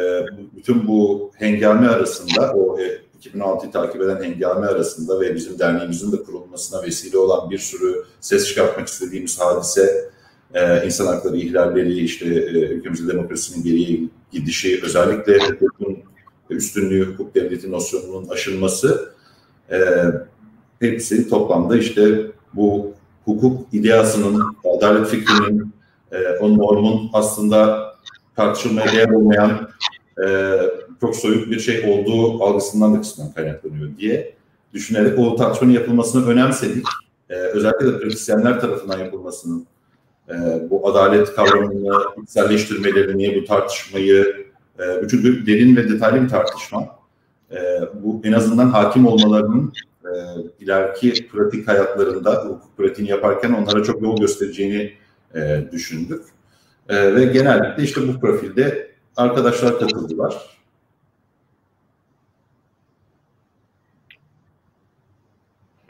bütün 0.56 0.88
bu 0.88 1.30
hengame 1.34 1.88
arasında 1.88 2.52
o 2.52 2.80
e, 2.80 3.01
2006'yı 3.22 3.72
takip 3.72 4.02
eden 4.02 4.22
hengame 4.22 4.66
arasında 4.66 5.20
ve 5.20 5.34
bizim 5.34 5.58
derneğimizin 5.58 6.12
de 6.12 6.22
kurulmasına 6.22 6.82
vesile 6.82 7.18
olan 7.18 7.50
bir 7.50 7.58
sürü 7.58 8.04
ses 8.20 8.48
çıkartmak 8.48 8.88
istediğimiz 8.88 9.40
hadise, 9.40 10.10
e, 10.54 10.86
insan 10.86 11.06
hakları 11.06 11.36
ihlalleri, 11.36 11.98
işte 11.98 12.26
e, 12.26 12.68
ülkemizde 12.68 13.12
demokrasinin 13.12 13.64
geriye 13.64 14.00
gidişi, 14.32 14.80
özellikle 14.84 15.38
hukukun 15.38 15.98
üstünlüğü, 16.50 17.12
hukuk 17.12 17.34
devleti 17.34 17.70
nosyonunun 17.70 18.28
aşılması 18.28 19.12
e, 19.70 19.78
hepsi 20.80 21.28
toplamda 21.28 21.76
işte 21.76 22.26
bu 22.54 22.94
hukuk 23.24 23.74
ideasının, 23.74 24.56
adalet 24.76 25.06
fikrinin, 25.06 25.72
e, 26.12 26.28
o 26.40 26.58
normun 26.58 27.10
aslında 27.12 27.92
tartışılmaya 28.36 28.92
değer 28.92 29.08
olmayan 29.08 29.68
e, 30.24 30.58
çok 31.02 31.16
soyut 31.16 31.50
bir 31.50 31.60
şey 31.60 31.90
olduğu 31.90 32.44
algısından 32.44 32.94
da 32.94 33.00
kısmen 33.00 33.32
kaynaklanıyor 33.32 33.96
diye 33.98 34.34
düşünerek 34.74 35.18
o 35.18 35.36
tartışmanın 35.36 35.72
yapılmasını 35.72 36.28
önemsedik. 36.28 36.86
E, 37.30 37.34
özellikle 37.34 37.86
de 37.86 37.98
pratisyenler 37.98 38.60
tarafından 38.60 38.98
yapılmasının 38.98 39.66
e, 40.28 40.34
bu 40.70 40.88
adalet 40.88 41.34
kavramını 41.34 41.94
içselleştirmelerini, 42.22 43.40
bu 43.40 43.44
tartışmayı, 43.44 44.46
e, 44.78 44.82
çünkü 45.10 45.46
derin 45.46 45.76
ve 45.76 45.88
detaylı 45.88 46.22
bir 46.22 46.28
tartışma. 46.28 46.96
E, 47.52 47.58
bu 48.02 48.20
en 48.24 48.32
azından 48.32 48.68
hakim 48.68 49.06
olmalarının 49.06 49.72
e, 50.04 50.10
ileriki 50.60 51.28
pratik 51.28 51.68
hayatlarında 51.68 52.44
hukuk 52.44 52.76
pratiğini 52.76 53.10
yaparken 53.10 53.52
onlara 53.52 53.82
çok 53.82 54.02
yol 54.02 54.20
göstereceğini 54.20 54.92
e, 55.34 55.64
düşündük. 55.72 56.22
E, 56.88 57.14
ve 57.14 57.24
genellikle 57.24 57.82
işte 57.82 58.00
bu 58.08 58.20
profilde 58.20 58.92
arkadaşlar 59.16 59.78
katıldılar. 59.78 60.61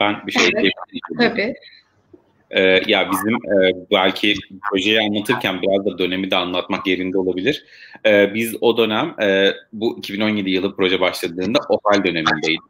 Ben 0.03 0.27
bir 0.27 0.31
şey 0.31 0.49
evet. 0.55 0.71
Tabii. 1.19 1.53
Ee, 2.51 2.81
ya 2.87 3.11
bizim 3.11 3.35
e, 3.35 3.73
belki 3.91 4.35
projeyi 4.69 4.99
anlatırken 5.01 5.61
biraz 5.61 5.85
da 5.85 5.97
dönemi 5.97 6.31
de 6.31 6.35
anlatmak 6.35 6.87
yerinde 6.87 7.17
olabilir. 7.17 7.65
Ee, 8.05 8.33
biz 8.33 8.55
o 8.61 8.77
dönem 8.77 9.15
e, 9.21 9.53
bu 9.73 9.97
2017 9.97 10.49
yılı 10.49 10.75
proje 10.75 10.99
başladığında 10.99 11.59
OHAL 11.69 12.03
dönemindeydik. 12.03 12.61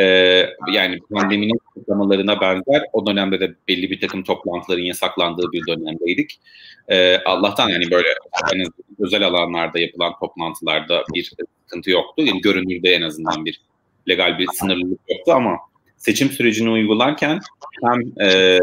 Ee, 0.00 0.46
yani 0.72 0.98
pandeminin 1.12 1.60
kutlamalarına 1.74 2.40
benzer 2.40 2.82
o 2.92 3.06
dönemde 3.06 3.40
de 3.40 3.54
belli 3.68 3.90
bir 3.90 4.00
takım 4.00 4.24
toplantıların 4.24 4.82
yasaklandığı 4.82 5.52
bir 5.52 5.66
dönemdeydik. 5.66 6.40
Ee, 6.88 7.18
Allah'tan 7.26 7.68
yani 7.68 7.90
böyle 7.90 8.08
hani 8.42 8.64
özel 8.98 9.26
alanlarda 9.26 9.78
yapılan 9.78 10.12
toplantılarda 10.20 11.04
bir 11.14 11.32
sıkıntı 11.66 11.90
yoktu. 11.90 12.22
Yani 12.26 12.40
görünürde 12.40 12.90
en 12.90 13.02
azından 13.02 13.44
bir 13.44 13.60
legal 14.08 14.38
bir 14.38 14.46
sınırlılık 14.54 15.00
yoktu 15.08 15.32
ama 15.32 15.56
seçim 15.98 16.30
sürecini 16.30 16.70
uygularken 16.70 17.40
hem 17.84 18.26
e, 18.28 18.58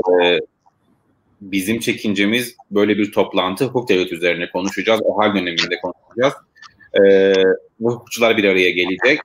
bizim 1.41 1.79
çekincemiz 1.79 2.55
böyle 2.71 2.97
bir 2.97 3.11
toplantı 3.11 3.65
hukuk 3.65 3.89
devleti 3.89 4.15
üzerine 4.15 4.49
konuşacağız. 4.49 5.01
O 5.03 5.17
hal 5.17 5.35
döneminde 5.35 5.79
konuşacağız. 5.81 6.33
E, 7.03 7.33
bu 7.79 7.91
hukukçular 7.91 8.37
bir 8.37 8.43
araya 8.43 8.69
gelecek. 8.69 9.19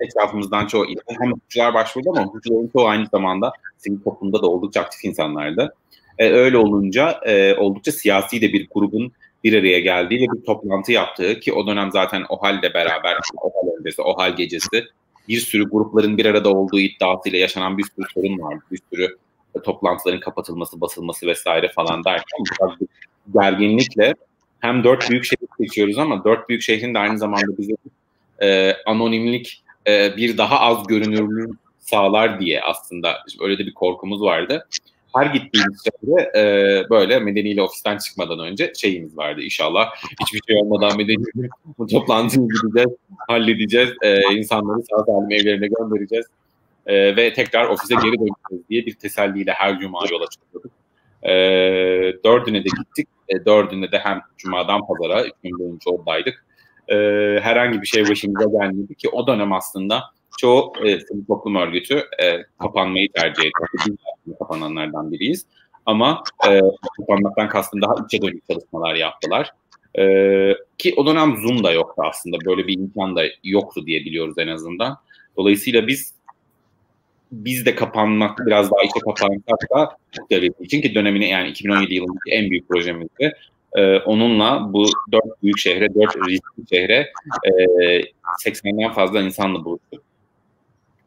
Etrafımızdan 0.00 0.66
çoğu 0.66 0.86
hem 1.20 1.32
hukukçular 1.32 1.74
başvurdu 1.74 2.10
ama 2.10 2.24
hukukçuların 2.24 2.70
çoğu 2.72 2.86
aynı 2.86 3.06
zamanda 3.06 3.52
sivil 3.78 4.00
toplumda 4.00 4.42
da 4.42 4.46
oldukça 4.46 4.80
aktif 4.80 5.04
insanlardı. 5.04 5.74
E, 6.18 6.30
öyle 6.30 6.56
olunca 6.56 7.20
e, 7.26 7.54
oldukça 7.54 7.92
siyasi 7.92 8.40
de 8.40 8.52
bir 8.52 8.68
grubun 8.74 9.12
bir 9.44 9.58
araya 9.58 9.80
geldiği 9.80 10.20
ve 10.20 10.32
bir 10.36 10.44
toplantı 10.44 10.92
yaptığı 10.92 11.40
ki 11.40 11.52
o 11.52 11.66
dönem 11.66 11.92
zaten 11.92 12.24
OHAL'le 12.28 12.74
beraber 12.74 13.18
OHAL 13.42 13.78
öncesi, 13.78 14.02
OHAL 14.02 14.36
gecesi 14.36 14.84
bir 15.28 15.40
sürü 15.40 15.70
grupların 15.70 16.18
bir 16.18 16.26
arada 16.26 16.52
olduğu 16.52 16.80
iddiasıyla 16.80 17.38
yaşanan 17.38 17.78
bir 17.78 17.84
sürü 17.84 18.06
sorun 18.14 18.38
vardı. 18.38 18.64
Bir 18.72 18.80
sürü 18.90 19.16
toplantıların 19.64 20.20
kapatılması, 20.20 20.80
basılması 20.80 21.26
vesaire 21.26 21.68
falan 21.68 22.04
derken 22.04 22.44
bu 22.60 22.86
gerginlikle 23.40 24.14
hem 24.60 24.84
dört 24.84 25.10
büyük 25.10 25.24
şehir 25.24 25.48
seçiyoruz 25.60 25.98
ama 25.98 26.24
dört 26.24 26.48
büyük 26.48 26.62
şehrin 26.62 26.94
de 26.94 26.98
aynı 26.98 27.18
zamanda 27.18 27.58
bize 27.58 27.72
e, 28.42 28.76
anonimlik 28.86 29.62
e, 29.86 30.16
bir 30.16 30.38
daha 30.38 30.60
az 30.60 30.86
görünürlük 30.86 31.58
sağlar 31.78 32.40
diye 32.40 32.62
aslında 32.62 33.24
öyle 33.40 33.58
de 33.58 33.66
bir 33.66 33.74
korkumuz 33.74 34.22
vardı 34.22 34.68
her 35.14 35.26
gittiğimiz 35.26 35.84
şehre 35.84 36.38
e, 36.38 36.90
böyle 36.90 37.18
medeniyle 37.18 37.62
ofisten 37.62 37.98
çıkmadan 37.98 38.38
önce 38.38 38.72
şeyimiz 38.76 39.16
vardı 39.16 39.40
inşallah. 39.40 39.90
Hiçbir 40.20 40.40
şey 40.48 40.62
olmadan 40.62 40.96
medeniyle 40.96 41.48
bu 41.78 41.86
toplantıyı 41.86 42.48
gideceğiz, 42.48 42.98
halledeceğiz. 43.28 43.90
E, 44.02 44.34
insanları 44.34 44.82
sağ 44.90 45.04
salim 45.04 45.30
evlerine 45.30 45.68
göndereceğiz. 45.78 46.26
E, 46.86 47.16
ve 47.16 47.32
tekrar 47.32 47.68
ofise 47.68 47.94
geri 47.94 48.12
döneceğiz 48.12 48.68
diye 48.70 48.86
bir 48.86 48.94
teselliyle 48.94 49.52
her 49.52 49.78
cuma 49.78 50.00
yola 50.10 50.26
çıkıyorduk. 50.26 50.72
E, 51.22 51.32
dördüne 52.24 52.64
de 52.64 52.68
gittik. 52.78 53.08
E, 53.28 53.44
dördüne 53.44 53.92
de 53.92 53.98
hem 53.98 54.20
cumadan 54.38 54.80
pazara, 54.86 55.24
üç 55.24 55.32
gün 55.42 55.58
boyunca 55.58 55.90
oradaydık. 55.90 56.44
E, 56.88 56.96
herhangi 57.42 57.82
bir 57.82 57.86
şey 57.86 58.08
başımıza 58.08 58.44
gelmedi 58.44 58.94
ki 58.94 59.08
o 59.08 59.26
dönem 59.26 59.52
aslında 59.52 60.02
çoğu 60.38 60.72
e, 60.84 61.00
sivil 61.00 61.24
toplum 61.24 61.56
örgütü 61.56 61.94
e, 62.22 62.42
kapanmayı 62.58 63.08
tercih 63.12 63.42
etti. 63.42 63.52
Biz 64.26 64.38
kapananlardan 64.38 65.12
biriyiz. 65.12 65.46
Ama 65.86 66.22
e, 66.48 66.60
kapanmaktan 66.96 67.48
kastım 67.48 67.82
daha 67.82 67.94
içe 68.06 68.22
dönük 68.22 68.48
çalışmalar 68.50 68.94
yaptılar. 68.94 69.50
E, 69.98 70.04
ki 70.78 70.94
o 70.96 71.06
dönem 71.06 71.36
Zoom 71.36 71.64
da 71.64 71.72
yoktu 71.72 72.02
aslında. 72.08 72.36
Böyle 72.46 72.66
bir 72.66 72.78
imkan 72.78 73.16
da 73.16 73.22
yoktu 73.44 73.86
diye 73.86 74.00
biliyoruz 74.00 74.34
en 74.38 74.48
azından. 74.48 74.98
Dolayısıyla 75.36 75.86
biz 75.86 76.14
biz 77.32 77.66
de 77.66 77.74
kapanmak 77.74 78.46
biraz 78.46 78.70
daha 78.70 78.82
içe 78.82 79.00
kapansak 79.00 79.70
da 79.76 79.96
devleti 80.30 80.64
için 80.64 80.82
ki 80.82 80.94
dönemine 80.94 81.28
yani 81.28 81.48
2017 81.48 81.94
yılındaki 81.94 82.30
en 82.30 82.50
büyük 82.50 82.68
projemizdi. 82.68 83.32
Ee, 83.76 83.96
onunla 83.98 84.72
bu 84.72 84.86
dört 85.12 85.42
büyük 85.42 85.58
şehre, 85.58 85.94
dört 85.94 86.16
riskli 86.16 86.76
şehre 86.76 87.12
e, 87.44 88.00
80'den 88.44 88.92
fazla 88.92 89.20
insanla 89.20 89.64
buluştuk 89.64 90.02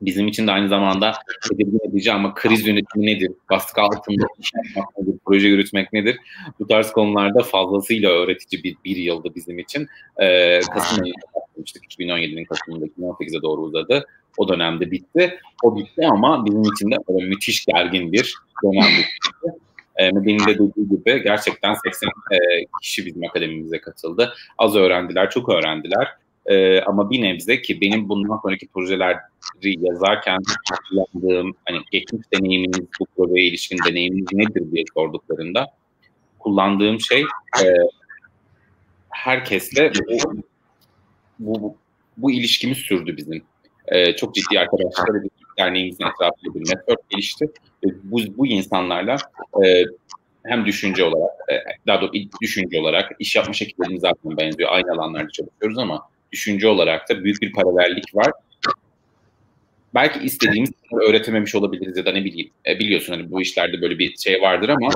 bizim 0.01 0.27
için 0.27 0.47
de 0.47 0.51
aynı 0.51 0.69
zamanda 0.69 1.13
tedirgin 1.49 1.89
edici 1.89 2.11
ama 2.11 2.33
kriz 2.33 2.67
yönetimi 2.67 3.05
nedir, 3.05 3.31
baskı 3.51 3.81
altında 3.81 4.25
iş 4.39 4.51
yapmak 4.55 4.97
nedir, 4.97 5.19
proje 5.25 5.47
yürütmek 5.47 5.93
nedir? 5.93 6.17
Bu 6.59 6.67
tarz 6.67 6.91
konularda 6.91 7.43
fazlasıyla 7.43 8.09
öğretici 8.09 8.63
bir, 8.63 8.77
bir 8.85 8.95
yıldı 8.95 9.35
bizim 9.35 9.59
için. 9.59 9.87
Ee, 10.21 10.59
Kasım 10.59 11.03
ayında 11.03 11.25
başlamıştık. 11.35 11.83
2017'nin 11.83 12.45
Kasım'ında 12.45 12.85
2018'e 12.85 13.41
doğru 13.41 13.61
uzadı. 13.61 14.05
O 14.37 14.47
dönemde 14.47 14.91
bitti. 14.91 15.39
O 15.63 15.77
bitti 15.77 16.07
ama 16.07 16.45
bizim 16.45 16.61
için 16.61 16.91
de 16.91 16.95
böyle 17.09 17.25
müthiş 17.25 17.65
gergin 17.65 18.11
bir 18.11 18.35
dönem 18.63 18.89
bitti. 18.97 19.59
E, 19.95 20.11
Medeni'nin 20.11 20.47
de 20.47 20.53
dediği 20.53 20.89
gibi 20.89 21.23
gerçekten 21.23 21.73
80 21.73 22.09
e, 22.31 22.37
kişi 22.81 23.05
bizim 23.05 23.23
akademimize 23.23 23.81
katıldı. 23.81 24.33
Az 24.57 24.75
öğrendiler, 24.75 25.29
çok 25.29 25.49
öğrendiler. 25.49 26.07
E, 26.45 26.81
ama 26.81 27.09
bir 27.09 27.21
nebze 27.21 27.61
ki 27.61 27.81
benim 27.81 28.09
bundan 28.09 28.39
sonraki 28.41 28.67
projeleri 28.67 29.17
yazarken 29.61 30.39
kullandığım 30.89 31.55
hani 31.65 31.77
geçmiş 31.91 32.21
deneyiminiz, 32.33 32.87
bu 32.99 33.05
projeye 33.15 33.47
ilişkin 33.47 33.77
deneyiminiz 33.89 34.27
nedir 34.33 34.71
diye 34.71 34.83
sorduklarında 34.93 35.67
kullandığım 36.39 36.99
şey 36.99 37.21
e, 37.63 37.65
herkesle 39.09 39.91
bu, 40.09 40.43
bu, 41.39 41.61
bu, 41.61 41.75
bu 42.17 42.31
ilişkimiz 42.31 42.77
sürdü 42.77 43.17
bizim. 43.17 43.43
E, 43.87 44.15
çok 44.15 44.35
ciddi 44.35 44.59
arkadaşlar 44.59 45.23
bir 45.23 45.29
derneğimizin 45.57 46.05
etrafında 46.05 46.55
bir 46.55 46.59
network 46.59 47.09
gelişti. 47.09 47.45
E, 47.85 47.87
bu, 48.03 48.19
bu 48.37 48.47
insanlarla 48.47 49.17
e, 49.65 49.83
hem 50.43 50.65
düşünce 50.65 51.03
olarak, 51.03 51.31
e, 51.51 51.53
daha 51.87 52.01
doğrusu 52.01 52.29
düşünce 52.41 52.79
olarak 52.79 53.11
iş 53.19 53.35
yapma 53.35 53.53
şekillerimiz 53.53 54.01
zaten 54.01 54.37
benziyor. 54.37 54.69
Aynı 54.71 54.91
alanlarda 54.91 55.29
çalışıyoruz 55.29 55.77
ama 55.77 56.01
düşünce 56.35 56.67
olarak 56.67 57.09
da 57.09 57.23
büyük 57.23 57.41
bir 57.41 57.51
paralellik 57.51 58.15
var. 58.15 58.31
Belki 59.95 60.19
istediğimiz 60.19 60.71
öğretememiş 61.07 61.55
olabiliriz 61.55 61.97
ya 61.97 62.05
da 62.05 62.11
ne 62.11 62.25
bileyim. 62.25 62.49
E, 62.67 62.79
biliyorsun 62.79 63.13
hani 63.13 63.31
bu 63.31 63.41
işlerde 63.41 63.81
böyle 63.81 63.99
bir 63.99 64.17
şey 64.17 64.41
vardır 64.41 64.69
ama 64.69 64.89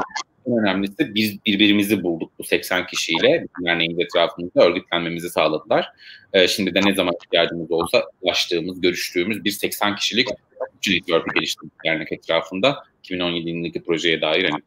en 0.48 0.58
önemlisi 0.58 1.15
biz 1.15 1.46
birbirimizi 1.46 2.03
bulduk 2.03 2.31
bu 2.39 2.43
80 2.43 2.88
kişiyle. 2.88 3.46
Derneğimiz 3.65 4.00
etrafında 4.00 4.65
örgütlenmemizi 4.65 5.29
sağladılar. 5.29 5.91
E, 6.34 6.48
şimdi 6.48 6.75
de 6.75 6.81
ne 6.86 6.96
zaman 6.96 7.13
ihtiyacımız 7.24 7.72
olsa 7.72 8.03
ulaştığımız, 8.22 8.81
görüştüğümüz 8.81 9.43
bir 9.43 9.51
80 9.51 9.96
kişilik 9.96 10.27
network'ü 10.88 11.34
geliştirdik 11.36 11.74
dernek 11.86 12.12
etrafında. 12.12 12.84
2017 13.03 13.50
yılındaki 13.50 13.84
projeye 13.84 14.22
dair 14.22 14.50
hani. 14.50 14.62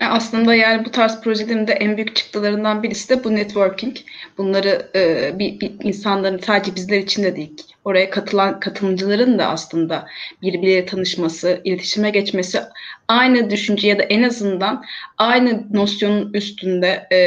Aslında 0.00 0.54
yani 0.54 0.84
bu 0.84 0.90
tarz 0.90 1.20
projelerin 1.20 1.66
de 1.66 1.72
en 1.72 1.96
büyük 1.96 2.16
çıktılarından 2.16 2.82
birisi 2.82 3.08
de 3.08 3.24
bu 3.24 3.34
networking. 3.34 3.96
Bunları 4.38 4.90
e, 4.94 5.32
bir, 5.38 5.60
bir 5.60 5.72
insanların 5.82 6.38
sadece 6.38 6.74
bizler 6.74 6.98
için 6.98 7.22
de 7.22 7.36
değil, 7.36 7.56
oraya 7.84 8.10
katılan 8.10 8.60
katılımcıların 8.60 9.38
da 9.38 9.46
aslında 9.46 10.06
birbirleriyle 10.42 10.86
tanışması, 10.86 11.60
iletişime 11.64 12.10
geçmesi, 12.10 12.60
aynı 13.08 13.50
düşünce 13.50 13.88
ya 13.88 13.98
da 13.98 14.02
en 14.02 14.22
azından 14.22 14.84
aynı 15.18 15.62
nosyonun 15.72 16.32
üstünde 16.32 17.06
e, 17.12 17.18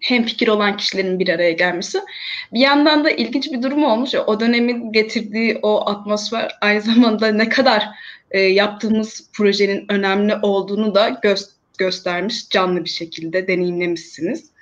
hem 0.00 0.24
fikir 0.24 0.48
olan 0.48 0.76
kişilerin 0.76 1.18
bir 1.18 1.28
araya 1.28 1.52
gelmesi. 1.52 2.00
Bir 2.52 2.60
yandan 2.60 3.04
da 3.04 3.10
ilginç 3.10 3.52
bir 3.52 3.62
durum 3.62 3.84
olmuş. 3.84 4.14
O 4.26 4.40
dönemin 4.40 4.92
getirdiği 4.92 5.58
o 5.62 5.90
atmosfer 5.90 6.58
aynı 6.60 6.80
zamanda 6.92 7.28
ne 7.28 7.48
kadar 7.48 7.88
e, 8.30 8.40
yaptığımız 8.40 9.30
projenin 9.32 9.84
önemli 9.88 10.34
olduğunu 10.42 10.94
da 10.94 11.08
gösteriyor 11.08 11.51
göstermiş 11.78 12.48
canlı 12.48 12.84
bir 12.84 12.90
şekilde 12.90 13.48
deneyimlemişsiniz. 13.48 14.52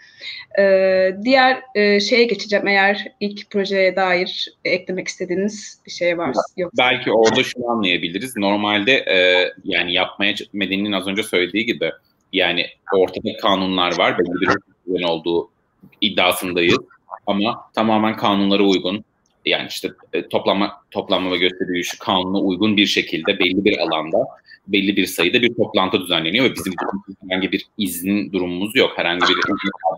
Ee, 0.58 1.16
diğer 1.24 1.62
e, 1.74 2.00
şeye 2.00 2.24
geçeceğim 2.24 2.68
eğer 2.68 3.12
ilk 3.20 3.50
projeye 3.50 3.96
dair 3.96 4.48
eklemek 4.64 5.08
istediğiniz 5.08 5.80
bir 5.86 5.90
şey 5.90 6.18
varsa. 6.18 6.40
Yok. 6.56 6.72
Belki 6.78 7.12
orada 7.12 7.42
şunu 7.42 7.70
anlayabiliriz. 7.70 8.36
Normalde 8.36 8.92
e, 8.92 9.48
yani 9.64 9.92
yapmaya 9.92 10.34
Medeni'nin 10.52 10.92
az 10.92 11.06
önce 11.06 11.22
söylediği 11.22 11.66
gibi 11.66 11.90
yani 12.32 12.66
ortada 12.94 13.36
kanunlar 13.42 13.98
var 13.98 14.18
belli 14.18 14.54
bir 14.86 15.04
olduğu 15.04 15.50
iddiasındayız. 16.00 16.78
Ama 17.26 17.70
tamamen 17.74 18.16
kanunlara 18.16 18.62
uygun 18.62 19.04
yani 19.44 19.68
işte 19.68 19.88
e, 20.12 20.28
toplanma, 20.28 20.72
toplanma 20.90 21.30
ve 21.30 21.38
gösteri 21.38 21.68
yürüyüşü 21.68 21.98
kanuna 21.98 22.38
uygun 22.38 22.76
bir 22.76 22.86
şekilde 22.86 23.38
belli 23.38 23.64
bir 23.64 23.78
alanda 23.78 24.18
belli 24.66 24.96
bir 24.96 25.06
sayıda 25.06 25.42
bir 25.42 25.54
toplantı 25.54 26.00
düzenleniyor 26.00 26.44
ve 26.44 26.54
bizim 26.54 26.72
herhangi 27.22 27.52
bir 27.52 27.66
izin 27.78 28.32
durumumuz 28.32 28.76
yok. 28.76 28.92
Herhangi 28.96 29.22
bir 29.22 29.36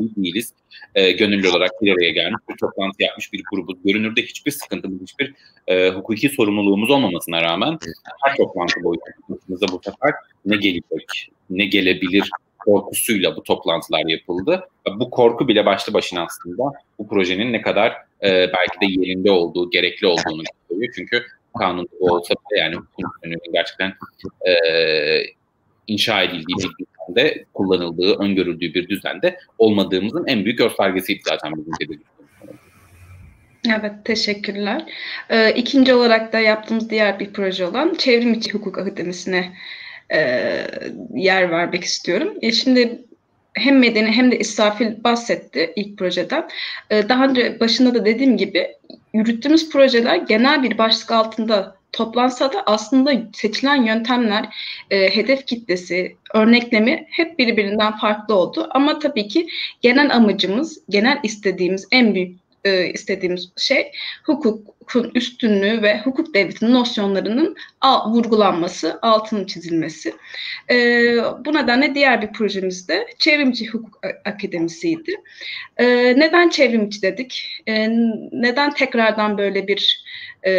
izin 0.00 0.24
değiliz. 0.24 0.52
E, 0.94 1.12
gönüllü 1.12 1.48
olarak 1.48 1.70
bir 1.82 1.92
araya 1.92 2.10
gelmiş, 2.10 2.40
bir 2.50 2.56
toplantı 2.56 3.02
yapmış 3.02 3.32
bir 3.32 3.42
grubuz. 3.52 3.76
Görünürde 3.84 4.22
hiçbir 4.22 4.50
sıkıntımız, 4.50 5.02
hiçbir 5.02 5.34
e, 5.66 5.88
hukuki 5.90 6.28
sorumluluğumuz 6.28 6.90
olmamasına 6.90 7.42
rağmen 7.42 7.78
her 8.24 8.36
toplantı 8.36 8.84
boyunca 8.84 9.02
bu 9.48 9.80
sefer 9.84 10.14
ne 10.44 10.56
gelecek, 10.56 11.30
ne 11.50 11.64
gelebilir 11.64 12.30
korkusuyla 12.64 13.36
bu 13.36 13.42
toplantılar 13.42 14.06
yapıldı. 14.06 14.68
Bu 14.94 15.10
korku 15.10 15.48
bile 15.48 15.66
başlı 15.66 15.94
başına 15.94 16.24
aslında 16.24 16.62
bu 16.98 17.08
projenin 17.08 17.52
ne 17.52 17.62
kadar 17.62 17.90
e, 18.22 18.30
belki 18.30 18.80
de 18.80 18.86
yerinde 19.00 19.30
olduğu, 19.30 19.70
gerekli 19.70 20.06
olduğunu 20.06 20.42
gösteriyor. 20.42 20.92
Çünkü 20.96 21.22
kanunda 21.58 21.88
olsa 22.00 22.34
bile 22.34 22.60
yani 22.60 22.74
hukukun 22.74 23.52
gerçekten 23.52 23.92
e, 24.46 24.52
inşa 25.86 26.22
edildiği 26.22 26.56
bir 26.58 26.86
düzende, 26.86 27.44
kullanıldığı, 27.54 28.14
öngörüldüğü 28.18 28.74
bir 28.74 28.88
düzende 28.88 29.38
olmadığımızın 29.58 30.26
en 30.26 30.44
büyük 30.44 30.58
göstergesiydi 30.58 31.20
zaten 31.28 31.52
bizim 31.56 31.72
gibi. 31.80 31.98
Evet, 33.68 33.92
teşekkürler. 34.04 34.84
Ee, 35.30 35.52
ikinci 35.56 35.94
olarak 35.94 36.32
da 36.32 36.40
yaptığımız 36.40 36.90
diğer 36.90 37.20
bir 37.20 37.32
proje 37.32 37.66
olan 37.66 37.94
Çevrim 37.94 38.34
İçi 38.34 38.52
Hukuk 38.52 38.78
Akademisi'ne 38.78 39.52
e, 40.12 40.66
yer 41.14 41.50
vermek 41.50 41.84
istiyorum. 41.84 42.34
E, 42.42 42.52
şimdi 42.52 43.02
hem 43.54 43.78
Medeni 43.78 44.08
hem 44.12 44.32
de 44.32 44.38
İsrafil 44.38 45.04
bahsetti 45.04 45.72
ilk 45.76 45.98
projeden. 45.98 46.48
E, 46.90 47.08
daha 47.08 47.24
önce 47.24 47.60
başında 47.60 47.94
da 47.94 48.04
dediğim 48.04 48.36
gibi 48.36 48.68
yürüttüğümüz 49.14 49.70
projeler 49.70 50.16
genel 50.16 50.62
bir 50.62 50.78
başlık 50.78 51.12
altında 51.12 51.76
toplansa 51.92 52.52
da 52.52 52.62
aslında 52.66 53.12
seçilen 53.32 53.84
yöntemler, 53.84 54.56
e, 54.90 55.16
hedef 55.16 55.46
kitlesi, 55.46 56.16
örneklemi 56.34 57.06
hep 57.10 57.38
birbirinden 57.38 57.96
farklı 57.96 58.34
oldu. 58.34 58.68
Ama 58.70 58.98
tabii 58.98 59.28
ki 59.28 59.46
genel 59.80 60.16
amacımız, 60.16 60.82
genel 60.88 61.20
istediğimiz 61.22 61.88
en 61.92 62.14
büyük 62.14 62.41
e, 62.64 62.86
istediğimiz 62.86 63.52
şey 63.56 63.92
hukukun 64.24 65.10
üstünlüğü 65.14 65.82
ve 65.82 66.00
hukuk 66.00 66.34
devletinin 66.34 66.72
nosyonlarının 66.72 67.56
al, 67.80 68.12
vurgulanması, 68.12 68.98
altının 69.02 69.44
çizilmesi. 69.44 70.14
E, 70.70 70.76
bu 71.44 71.54
nedenle 71.54 71.94
diğer 71.94 72.22
bir 72.22 72.32
projemiz 72.32 72.88
de 72.88 73.06
Çevrimci 73.18 73.66
Hukuk 73.66 74.00
Akademisi'ydi. 74.24 75.14
E, 75.76 75.86
neden 76.18 76.48
çevrimci 76.48 77.02
dedik? 77.02 77.62
E, 77.66 77.88
neden 78.32 78.74
tekrardan 78.74 79.38
böyle 79.38 79.68
bir 79.68 80.04
e, 80.46 80.52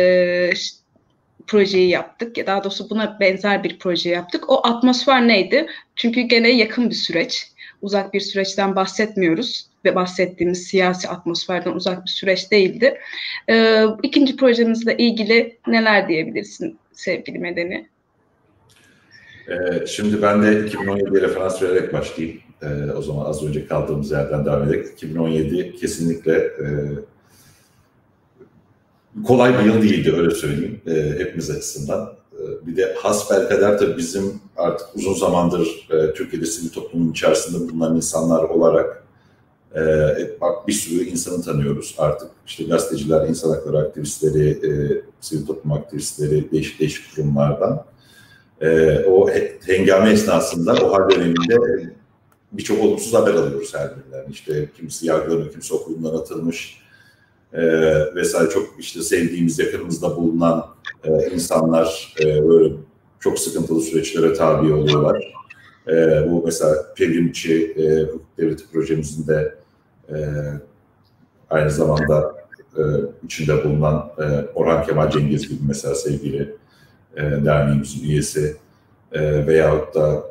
projeyi 1.48 1.90
yaptık 1.90 2.38
ya 2.38 2.48
daha 2.48 2.64
doğrusu 2.64 2.90
buna 2.90 3.20
benzer 3.20 3.64
bir 3.64 3.80
proje 3.80 4.10
yaptık. 4.10 4.50
O 4.50 4.68
atmosfer 4.68 5.28
neydi? 5.28 5.68
Çünkü 5.96 6.22
gene 6.22 6.50
yakın 6.50 6.90
bir 6.90 6.96
süreç. 6.96 7.48
Uzak 7.82 8.14
bir 8.14 8.20
süreçten 8.20 8.76
bahsetmiyoruz 8.76 9.73
bahsettiğimiz 9.96 10.64
siyasi 10.64 11.10
atmosferden 11.10 11.72
uzak 11.72 12.06
bir 12.06 12.10
süreç 12.10 12.52
değildi. 12.52 12.98
Ee, 13.50 13.86
ikinci 14.04 14.38
projemizle 14.38 14.98
ilgili 14.98 15.58
neler 15.68 16.08
diyebilirsin 16.08 16.78
sevgili 16.94 17.40
Medeni? 17.40 17.88
Ee, 19.48 19.86
şimdi 19.88 20.22
ben 20.22 20.44
de 20.44 20.48
2017'ye 20.48 21.22
referans 21.22 21.62
vererek 21.62 21.94
başlayayım. 21.94 22.40
Ee, 22.62 22.92
o 22.92 23.02
zaman 23.02 23.26
az 23.26 23.44
önce 23.44 23.68
kaldığımız 23.68 24.12
yerden 24.12 24.46
devam 24.46 24.64
edelim. 24.64 24.90
2017 24.94 25.76
kesinlikle 25.76 26.34
e, 26.34 26.68
kolay 29.24 29.60
bir 29.60 29.66
yıl 29.66 29.82
değildi 29.82 30.14
öyle 30.18 30.32
söyleyeyim 30.32 30.82
e, 30.88 31.20
hepimiz 31.20 31.50
açısından. 31.50 32.14
E, 32.34 32.68
bir 32.68 32.78
de 32.78 32.94
hasbelkader 32.98 33.78
tabii 33.78 33.98
bizim 33.98 34.42
artık 34.58 34.88
uzun 34.96 35.14
zamandır 35.14 35.88
e, 35.92 36.14
Türkiye'de 36.14 36.46
sivil 36.46 36.70
toplumun 36.70 37.12
içerisinde 37.12 37.70
bulunan 37.70 37.96
insanlar 37.96 38.44
olarak 38.44 39.03
e, 39.76 39.82
bak 40.42 40.68
bir 40.68 40.74
sürü 40.74 41.04
insanı 41.04 41.44
tanıyoruz 41.44 41.96
artık. 41.98 42.30
İşte 42.48 42.64
gazeteciler, 42.64 43.28
insan 43.28 43.50
hakları 43.50 43.78
aktivistleri, 43.78 44.50
e, 44.50 44.72
sivil 45.22 45.46
toplum 45.46 45.72
aktivistleri, 45.72 46.52
değişik 46.52 46.80
değişik 46.80 47.16
kurumlardan. 47.16 47.86
E, 48.62 49.00
o 49.00 49.30
hengame 49.66 50.10
esnasında, 50.10 50.74
o 50.74 50.94
hal 50.94 51.10
döneminde 51.10 51.90
birçok 52.52 52.84
olumsuz 52.84 53.14
haber 53.14 53.34
alıyoruz 53.34 53.74
her 53.76 53.92
birinden. 53.98 54.32
İşte 54.32 54.70
kimisi 54.78 55.08
yargılanıyor, 55.08 55.50
kimisi 55.52 55.74
okulundan 55.74 56.16
atılmış, 56.16 56.84
e, 57.54 57.62
vesaire 58.16 58.50
çok 58.50 58.76
işte 58.80 59.02
sevdiğimiz 59.02 59.60
yakınımızda 59.60 60.16
bulunan 60.16 60.66
e, 61.04 61.30
insanlar 61.34 62.16
e, 62.24 62.50
böyle 62.50 62.74
çok 63.20 63.40
sıkıntılı 63.40 63.82
süreçlere 63.82 64.34
tabi 64.34 64.74
oluyorlar. 64.74 65.34
E, 65.88 65.94
bu 66.32 66.44
mesela 66.46 66.94
Perimçi 66.98 67.74
e, 67.78 68.04
hukuk 68.04 68.38
devleti 68.38 68.64
projemizin 68.72 69.28
de 69.28 69.63
e, 70.10 70.16
aynı 71.50 71.72
zamanda 71.72 72.36
e, 72.78 72.82
içinde 73.26 73.64
bulunan 73.64 74.12
e, 74.18 74.24
Orhan 74.56 74.86
Kemal 74.86 75.10
Cengiz 75.10 75.50
gibi 75.50 75.60
mesela 75.68 75.96
sevgili 75.96 76.56
e, 77.18 77.22
derneğimizin 77.22 78.10
üyesi 78.10 78.56
e, 79.12 79.48
veyahut 79.48 79.96
da 79.96 80.24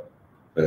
e, 0.58 0.64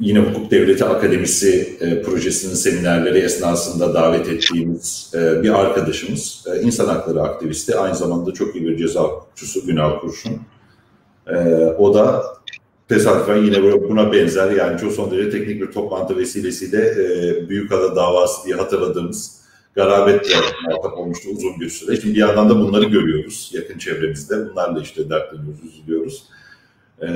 yine 0.00 0.18
Hukuk 0.18 0.50
Devleti 0.50 0.84
Akademisi 0.84 1.76
e, 1.80 2.02
projesinin 2.02 2.54
seminerleri 2.54 3.18
esnasında 3.18 3.94
davet 3.94 4.28
ettiğimiz 4.28 5.12
e, 5.14 5.42
bir 5.42 5.60
arkadaşımız, 5.60 6.44
e, 6.54 6.60
insan 6.60 6.86
hakları 6.88 7.22
aktivisti, 7.22 7.76
aynı 7.78 7.94
zamanda 7.94 8.32
çok 8.32 8.56
iyi 8.56 8.66
bir 8.66 8.76
ceza 8.76 9.02
hukukçusu 9.02 9.66
Günal 9.66 10.00
Kurşun. 10.00 10.40
E, 11.26 11.36
o 11.78 11.94
da 11.94 12.22
tesadüfen 12.92 13.36
yine 13.36 13.62
buna 13.88 14.12
benzer 14.12 14.50
yani 14.50 14.80
çok 14.80 14.92
son 14.92 15.10
derece 15.10 15.30
teknik 15.30 15.62
bir 15.62 15.72
toplantı 15.72 16.16
vesilesiyle 16.16 16.78
e, 16.78 17.48
Büyükada 17.48 17.96
davası 17.96 18.46
diye 18.46 18.56
hatırladığımız 18.56 19.40
garabetle 19.74 20.34
muhatap 20.68 20.98
olmuştu 20.98 21.28
uzun 21.32 21.60
bir 21.60 21.68
süre. 21.68 21.96
Şimdi 21.96 22.14
bir 22.14 22.20
yandan 22.20 22.50
da 22.50 22.60
bunları 22.60 22.84
görüyoruz 22.84 23.50
yakın 23.54 23.78
çevremizde. 23.78 24.50
Bunlarla 24.50 24.80
işte 24.80 25.10
dertleniyoruz, 25.10 25.64
üzülüyoruz. 25.64 26.24
E, 27.00 27.08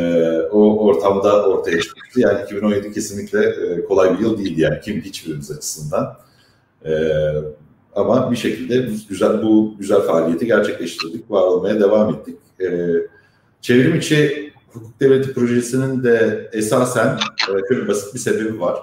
o 0.52 0.86
ortamda 0.86 1.48
ortaya 1.48 1.80
çıktı. 1.80 2.20
Yani 2.20 2.42
2017 2.44 2.92
kesinlikle 2.92 3.46
e, 3.46 3.84
kolay 3.84 4.18
bir 4.18 4.24
yıl 4.24 4.38
değildi 4.38 4.60
yani 4.60 4.80
kim 4.84 5.00
hiçbirimiz 5.00 5.50
açısından. 5.50 6.16
E, 6.84 6.92
ama 7.94 8.30
bir 8.30 8.36
şekilde 8.36 8.88
güzel 9.08 9.42
bu 9.42 9.74
güzel 9.78 10.00
faaliyeti 10.00 10.46
gerçekleştirdik, 10.46 11.30
var 11.30 11.42
olmaya 11.42 11.80
devam 11.80 12.14
ettik. 12.14 12.38
E, 12.60 12.66
çevrim 13.60 13.94
içi 13.94 14.45
hukuk 14.68 15.00
devleti 15.00 15.34
projesinin 15.34 16.04
de 16.04 16.48
esasen 16.52 17.18
e, 17.48 17.68
şöyle 17.68 17.88
basit 17.88 18.14
bir 18.14 18.18
sebebi 18.18 18.60
var. 18.60 18.78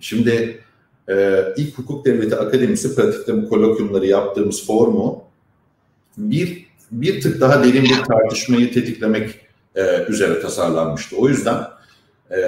Şimdi 0.00 0.60
e, 1.08 1.44
ilk 1.56 1.78
hukuk 1.78 2.04
devleti 2.04 2.36
akademisi 2.36 2.94
pratikte 2.94 3.42
bu 3.42 3.48
kolokyumları 3.48 4.06
yaptığımız 4.06 4.66
formu 4.66 5.24
bir 6.16 6.70
bir 6.92 7.20
tık 7.20 7.40
daha 7.40 7.64
derin 7.64 7.84
bir 7.84 8.04
tartışmayı 8.04 8.72
tetiklemek 8.72 9.40
e, 9.74 10.04
üzere 10.08 10.40
tasarlanmıştı. 10.40 11.16
O 11.16 11.28
yüzden 11.28 11.64
e, 12.30 12.38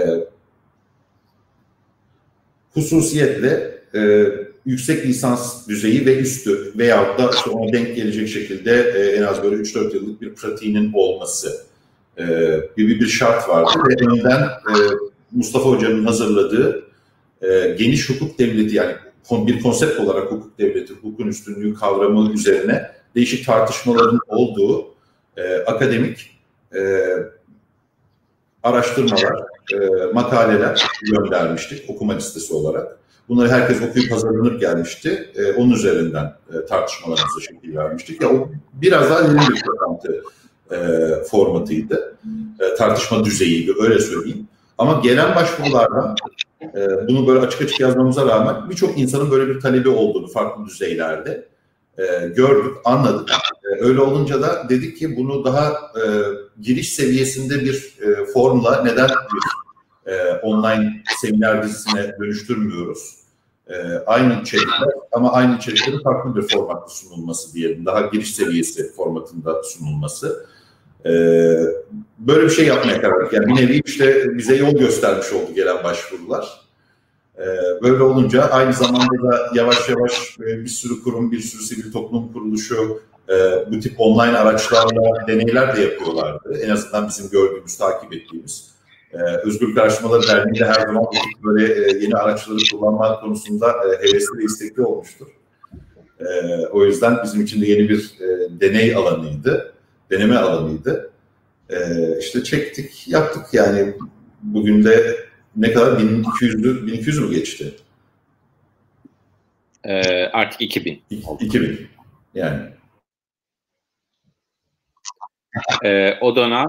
hususiyetle 2.75 3.79
e, 3.95 4.27
yüksek 4.67 5.07
lisans 5.07 5.69
düzeyi 5.69 6.07
ve 6.07 6.19
üstü 6.19 6.73
veyahut 6.79 7.19
da 7.19 7.51
ona 7.51 7.73
denk 7.73 7.97
gelecek 7.97 8.29
şekilde 8.29 8.93
e, 8.97 9.17
en 9.17 9.23
az 9.23 9.43
böyle 9.43 9.57
3-4 9.57 9.95
yıllık 9.95 10.21
bir 10.21 10.35
pratiğinin 10.35 10.93
olması 10.93 11.72
e, 12.19 12.25
gibi 12.77 13.01
bir 13.01 13.07
şart 13.07 13.49
vardı. 13.49 13.71
Önden 14.01 14.43
e, 14.43 14.75
Mustafa 15.33 15.71
Hoca'nın 15.71 16.05
hazırladığı 16.05 16.83
e, 17.43 17.77
geniş 17.79 18.11
hukuk 18.11 18.39
devleti 18.39 18.77
yani 18.77 18.95
bir 19.31 19.63
konsept 19.63 20.01
olarak 20.01 20.33
hukuk 20.33 20.59
devleti, 20.59 20.95
hukukun 20.95 21.29
üstünlüğü 21.29 21.75
kavramı 21.75 22.33
üzerine 22.33 22.91
değişik 23.15 23.47
tartışmaların 23.47 24.21
olduğu 24.29 24.87
e, 25.37 25.57
akademik 25.57 26.41
e, 26.75 26.81
araştırmalar, 28.63 29.35
e, 29.73 30.13
makaleler 30.13 30.87
göndermiştik 31.03 31.91
okuma 31.91 32.13
listesi 32.13 32.55
olarak. 32.55 32.99
Bunları 33.29 33.49
herkes 33.49 33.83
okuyup 33.83 34.13
hazırlanıp 34.13 34.61
gelmişti. 34.61 35.33
E, 35.35 35.53
onun 35.53 35.73
üzerinden 35.73 36.25
e, 36.25 36.67
tartışmalarımıza 36.67 37.41
şekil 37.41 37.77
vermiştik. 37.77 38.23
Ya 38.23 38.29
o 38.29 38.49
biraz 38.73 39.11
daha 39.11 39.21
yeni 39.21 39.39
bir 39.49 39.61
toplantı 39.61 40.23
e, 40.73 40.79
formatıydı. 41.25 42.17
E, 42.61 42.75
tartışma 42.75 43.25
düzeyiydi 43.25 43.73
öyle 43.81 43.99
söyleyeyim. 43.99 44.49
Ama 44.79 45.01
gelen 45.01 45.37
başvurulardan 45.37 46.17
e, 46.63 47.09
bunu 47.09 47.27
böyle 47.27 47.41
açık 47.41 47.63
açık 47.63 47.81
yazmamıza 47.81 48.27
rağmen 48.27 48.71
birçok 48.71 48.99
insanın 48.99 49.31
böyle 49.31 49.55
bir 49.55 49.61
talebi 49.61 49.89
olduğunu 49.89 50.27
farklı 50.27 50.67
düzeylerde 50.67 51.49
e, 51.99 52.29
gördük, 52.29 52.77
anladık. 52.85 53.31
E, 53.65 53.85
öyle 53.85 54.01
olunca 54.01 54.43
da 54.43 54.69
dedik 54.69 54.99
ki 54.99 55.17
bunu 55.17 55.45
daha 55.45 55.69
e, 55.71 56.05
giriş 56.61 56.93
seviyesinde 56.93 57.61
bir 57.61 57.95
e, 58.03 58.27
formla 58.27 58.83
neden 58.83 59.11
e, 60.07 60.33
online 60.33 61.03
seminer 61.21 61.63
dizisine 61.63 62.13
dönüştürmüyoruz? 62.21 63.17
E, 63.69 63.75
aynı 64.07 64.43
içerikler 64.43 64.89
ama 65.13 65.33
aynı 65.33 65.57
içeriklerin 65.57 66.03
farklı 66.03 66.37
bir 66.37 66.49
formatta 66.49 66.89
sunulması 66.89 67.55
diyelim. 67.55 67.87
Daha 67.87 68.01
giriş 68.01 68.35
seviyesi 68.35 68.93
formatında 68.93 69.63
sunulması. 69.63 70.47
E, 71.07 71.11
böyle 72.19 72.45
bir 72.45 72.51
şey 72.51 72.67
yapmaya 72.67 73.01
karar 73.01 73.19
verdik. 73.19 73.33
Yani 73.33 73.47
bir 73.47 73.55
nevi 73.55 73.83
işte 73.85 74.39
bize 74.39 74.57
yol 74.57 74.79
göstermiş 74.79 75.33
oldu 75.33 75.55
gelen 75.55 75.85
başvurular. 75.85 76.61
E, 77.39 77.47
böyle 77.83 78.03
olunca 78.03 78.43
aynı 78.43 78.73
zamanda 78.73 79.23
da 79.23 79.51
yavaş 79.55 79.89
yavaş 79.89 80.37
e, 80.41 80.61
bir 80.61 80.69
sürü 80.69 81.03
kurum, 81.03 81.33
bir 81.33 81.41
sürü 81.41 81.63
sivil 81.63 81.93
toplum 81.93 82.33
kuruluşu 82.33 83.01
e, 83.29 83.35
bu 83.73 83.81
tip 83.81 83.95
online 83.99 84.39
araçlarla 84.39 85.27
deneyler 85.29 85.77
de 85.77 85.81
yapıyorlardı. 85.81 86.59
En 86.63 86.71
azından 86.71 87.09
bizim 87.09 87.31
gördüğümüz, 87.31 87.77
takip 87.77 88.13
ettiğimiz. 88.13 88.73
Ee, 89.13 89.19
Özgür 89.45 89.75
Karşımaları 89.75 90.29
Derneği 90.29 90.61
de 90.61 90.65
her 90.65 90.87
zaman 90.87 91.05
böyle 91.45 91.75
e, 91.75 91.99
yeni 91.99 92.15
araçları 92.15 92.59
kullanma 92.73 93.21
konusunda 93.21 93.67
e, 93.71 94.09
hevesli 94.09 94.39
ve 94.39 94.45
istekli 94.45 94.83
olmuştur. 94.83 95.27
E, 96.21 96.27
o 96.67 96.85
yüzden 96.85 97.19
bizim 97.25 97.41
için 97.41 97.63
de 97.63 97.67
yeni 97.67 97.89
bir 97.89 98.15
e, 98.21 98.61
deney 98.61 98.95
alanıydı, 98.95 99.72
deneme 100.13 100.37
alanıydı. 100.37 101.13
E, 101.71 101.79
işte 102.19 102.45
çektik, 102.45 103.09
yaptık 103.09 103.43
yani 103.53 103.95
bugün 104.43 104.85
de 104.85 105.17
ne 105.57 105.73
kadar 105.73 105.99
1200 105.99 106.87
1200 106.87 107.19
mü 107.19 107.31
geçti? 107.35 107.75
Ee, 109.85 110.25
artık 110.25 110.61
2000. 110.61 111.03
2000 111.41 111.89
yani. 112.35 112.63
Ee, 115.85 116.15
o 116.21 116.37
dönem 116.37 116.67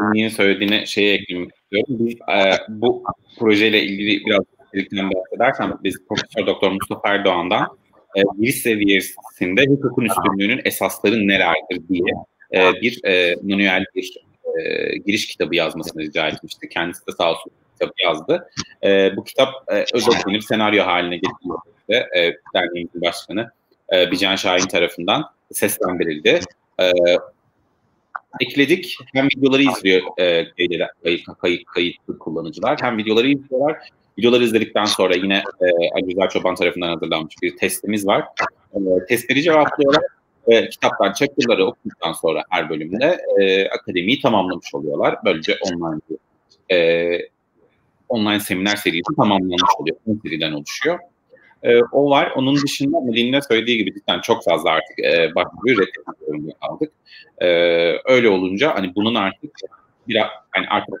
Emin'in 0.00 0.28
söylediğine 0.28 0.86
şeye 0.86 1.14
eklemek 1.14 1.50
istiyorum. 1.54 2.06
Biz 2.06 2.14
e, 2.14 2.58
bu 2.68 3.04
projeyle 3.38 3.82
ilgili 3.82 4.26
biraz 4.26 4.44
birlikten 4.74 5.10
bahsedersem 5.10 5.78
biz 5.84 5.98
Profesör 6.08 6.46
Doktor 6.46 6.70
Mustafa 6.70 7.08
Erdoğan'dan 7.08 7.78
e, 8.16 8.22
giriş 8.40 8.56
seviyesinde 8.56 9.66
hukukun 9.68 10.04
üstünlüğünün 10.04 10.60
esasları 10.64 11.28
nelerdir 11.28 11.88
diye 11.88 12.14
e, 12.54 12.72
bir 12.82 13.04
e, 13.04 13.36
manuel 13.42 13.84
bir 13.94 14.18
e, 14.58 14.96
giriş 14.96 15.26
kitabı 15.26 15.56
yazmasını 15.56 16.02
rica 16.02 16.28
etmişti. 16.28 16.68
Kendisi 16.68 17.06
de 17.06 17.12
sağ 17.12 17.30
olsun 17.30 17.52
kitabı 17.72 17.92
yazdı. 18.04 18.48
E, 18.84 19.16
bu 19.16 19.24
kitap 19.24 19.48
e, 19.68 19.84
özetlenip 19.94 20.44
senaryo 20.44 20.86
haline 20.86 21.16
getirildi. 21.16 22.08
E, 22.16 22.32
derneğimizin 22.54 23.02
başkanı 23.02 23.50
e, 23.92 24.10
Bican 24.10 24.36
Şahin 24.36 24.66
tarafından 24.66 25.24
seslendirildi. 25.52 26.40
E, 26.80 26.92
ekledik. 28.40 28.96
Hem 29.12 29.26
videoları 29.26 29.62
izliyor 29.62 30.02
e, 30.18 30.46
kayıt, 30.54 31.24
kayıt, 31.38 31.64
kayıtlı 31.64 32.18
kullanıcılar 32.18 32.78
hem 32.82 32.98
videoları 32.98 33.28
izliyorlar. 33.28 33.76
Videoları 34.18 34.44
izledikten 34.44 34.84
sonra 34.84 35.14
yine 35.14 35.42
e, 35.60 35.66
Ali 35.94 36.12
Rıza 36.12 36.28
Çoban 36.28 36.54
tarafından 36.54 36.88
hazırlanmış 36.88 37.34
bir 37.42 37.56
testimiz 37.56 38.06
var. 38.06 38.24
E, 38.74 38.78
testleri 39.08 39.42
cevaplıyorlar. 39.42 40.02
E, 40.48 40.68
kitaptan 40.68 41.12
chapter'ları 41.12 41.66
okuduktan 41.66 42.12
sonra 42.12 42.44
her 42.50 42.70
bölümde 42.70 43.18
e, 43.40 43.68
akademiyi 43.68 44.20
tamamlamış 44.20 44.74
oluyorlar. 44.74 45.16
Böylece 45.24 45.56
online 45.62 46.00
bir 46.10 46.16
e, 46.74 47.28
online 48.08 48.40
seminer 48.40 48.76
serisi 48.76 49.16
tamamlanmış 49.16 49.62
oluyor. 49.78 49.96
10 50.06 50.20
seriden 50.24 50.52
oluşuyor. 50.52 50.98
E, 51.62 51.82
o 51.92 52.10
var. 52.10 52.32
Onun 52.36 52.56
dışında 52.56 53.00
Melin'in 53.00 53.40
söylediği 53.40 53.78
gibi 53.78 53.94
cidden 53.94 54.20
çok 54.20 54.44
fazla 54.44 54.70
artık 54.70 54.98
e, 54.98 55.34
başvuruyu 55.34 55.76
reddetmek 55.76 56.16
zorunda 56.26 56.52
kaldık. 56.62 56.92
E, 57.38 57.46
öyle 58.04 58.28
olunca 58.28 58.74
hani 58.74 58.94
bunun 58.94 59.14
artık 59.14 59.50
biraz 60.08 60.26
hani 60.50 60.66
artık 60.68 60.94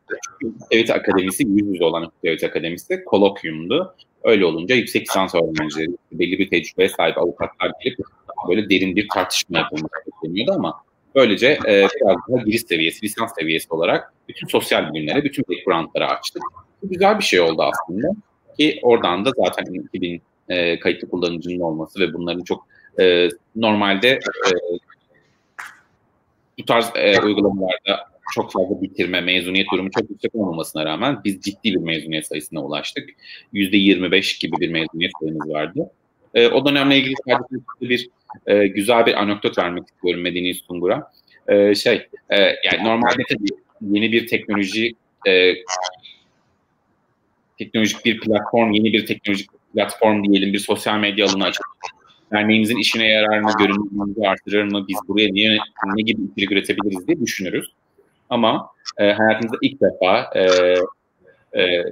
devlet 0.72 0.90
akademisi 0.90 1.42
yüz 1.46 1.68
yüze 1.68 1.84
olan 1.84 2.12
devlet 2.24 2.44
akademisi 2.44 3.04
kolokyumdu. 3.04 3.94
Öyle 4.24 4.44
olunca 4.44 4.74
yüksek 4.74 5.02
lisans 5.02 5.34
öğrencileri 5.34 5.90
belli 6.12 6.38
bir 6.38 6.50
tecrübeye 6.50 6.88
sahip 6.88 7.18
avukatlar 7.18 7.72
gelip 7.84 7.98
böyle 8.48 8.70
derin 8.70 8.96
bir 8.96 9.08
tartışma 9.08 9.58
yapılması 9.58 9.94
bekleniyordu 10.06 10.52
ama 10.52 10.80
böylece 11.14 11.58
e, 11.68 11.86
biraz 12.00 12.16
daha 12.28 12.42
giriş 12.44 12.62
seviyesi, 12.62 13.02
lisans 13.02 13.30
seviyesi 13.38 13.66
olarak 13.70 14.12
bütün 14.28 14.46
sosyal 14.46 14.92
bilimlere, 14.92 15.24
bütün 15.24 15.44
backgroundlara 15.50 16.08
açtık. 16.08 16.42
Bu 16.82 16.88
güzel 16.88 17.18
bir 17.18 17.24
şey 17.24 17.40
oldu 17.40 17.62
aslında 17.62 18.08
ki 18.58 18.80
oradan 18.82 19.24
da 19.24 19.30
zaten 19.36 19.64
2000 19.74 20.22
e, 20.48 20.78
kayıtlı 20.78 21.08
kullanıcının 21.08 21.60
olması 21.60 22.00
ve 22.00 22.14
bunların 22.14 22.44
çok 22.44 22.66
e, 23.00 23.28
normalde 23.56 24.08
e, 24.08 24.50
bu 26.58 26.64
tarz 26.64 26.90
e, 26.94 27.20
uygulamalarda 27.20 28.14
çok 28.34 28.52
fazla 28.52 28.82
bitirme, 28.82 29.20
mezuniyet 29.20 29.66
durumu 29.72 29.90
çok 29.90 30.10
yüksek 30.10 30.34
olmamasına 30.34 30.84
rağmen 30.84 31.20
biz 31.24 31.40
ciddi 31.40 31.64
bir 31.64 31.76
mezuniyet 31.76 32.26
sayısına 32.26 32.64
ulaştık. 32.64 33.10
%25 33.52 34.40
gibi 34.40 34.56
bir 34.60 34.68
mezuniyet 34.68 35.12
sayımız 35.20 35.48
vardı. 35.48 35.90
E, 36.34 36.48
o 36.48 36.66
dönemle 36.66 36.98
ilgili 36.98 37.14
sadece 37.28 37.64
bir 37.80 38.08
e, 38.46 38.66
güzel 38.66 39.06
bir 39.06 39.22
anekdot 39.22 39.58
vermek 39.58 39.84
istiyorum 39.88 40.22
Medeni 40.22 40.54
Sungur'a. 40.54 41.12
E, 41.48 41.74
şey, 41.74 42.08
e, 42.30 42.36
yani 42.40 42.84
normalde 42.84 43.22
yeni 43.80 44.12
bir 44.12 44.26
teknoloji 44.26 44.94
e, 45.26 45.54
teknolojik 47.58 48.04
bir 48.04 48.20
platform, 48.20 48.72
yeni 48.72 48.92
bir 48.92 49.06
teknolojik 49.06 49.50
platform 49.74 50.24
diyelim 50.24 50.52
bir 50.52 50.58
sosyal 50.58 50.98
medya 50.98 51.26
alanı 51.26 51.44
açıp 51.44 51.64
derneğimizin 52.32 52.78
işine 52.78 53.08
yarar 53.08 53.40
mı, 53.40 53.50
görünümümüzü 53.58 54.20
artırır 54.20 54.64
mı, 54.64 54.84
biz 54.88 54.96
buraya 55.08 55.32
niye, 55.32 55.58
ne 55.96 56.02
gibi 56.02 56.22
içerik 56.22 56.52
üretebiliriz 56.52 57.06
diye 57.06 57.20
düşünürüz. 57.20 57.72
Ama 58.30 58.70
e, 58.98 59.12
hayatımızda 59.12 59.56
ilk 59.62 59.80
defa 59.80 60.30
e, 60.34 60.42
e, 61.60 61.84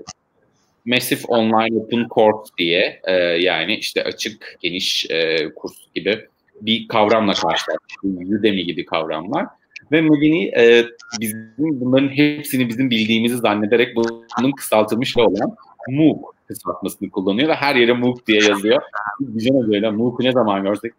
Massive 0.87 1.21
Online 1.29 1.79
Open 1.79 2.07
Course 2.15 2.53
diye 2.59 3.01
e, 3.05 3.13
yani 3.23 3.77
işte 3.77 4.05
açık, 4.05 4.57
geniş 4.61 5.11
e, 5.11 5.49
kurs 5.55 5.75
gibi 5.95 6.27
bir 6.67 6.89
kavramla 6.89 7.33
karşılaştık. 7.33 8.05
Udemy 8.05 8.65
gibi 8.65 8.85
kavramlar. 8.85 9.47
Ve 9.93 10.01
Medeni 10.01 10.47
e, 10.47 10.85
bizim 11.21 11.55
bunların 11.59 12.09
hepsini 12.09 12.69
bizim 12.69 12.91
bildiğimizi 12.91 13.37
zannederek 13.37 13.97
bunun 13.97 14.53
kısaltılmış 14.53 15.17
olan 15.17 15.57
MOOC 15.89 16.19
kısaltmasını 16.49 17.11
kullanıyor 17.11 17.49
ve 17.49 17.55
her 17.55 17.75
yere 17.75 17.93
MOOC 17.93 18.27
diye 18.27 18.43
yazıyor. 18.43 18.83
Güzel 19.21 19.69
böyle 19.69 19.91
MOOC'u 19.91 20.25
ne 20.25 20.33
zaman 20.33 20.63
görsek 20.63 20.93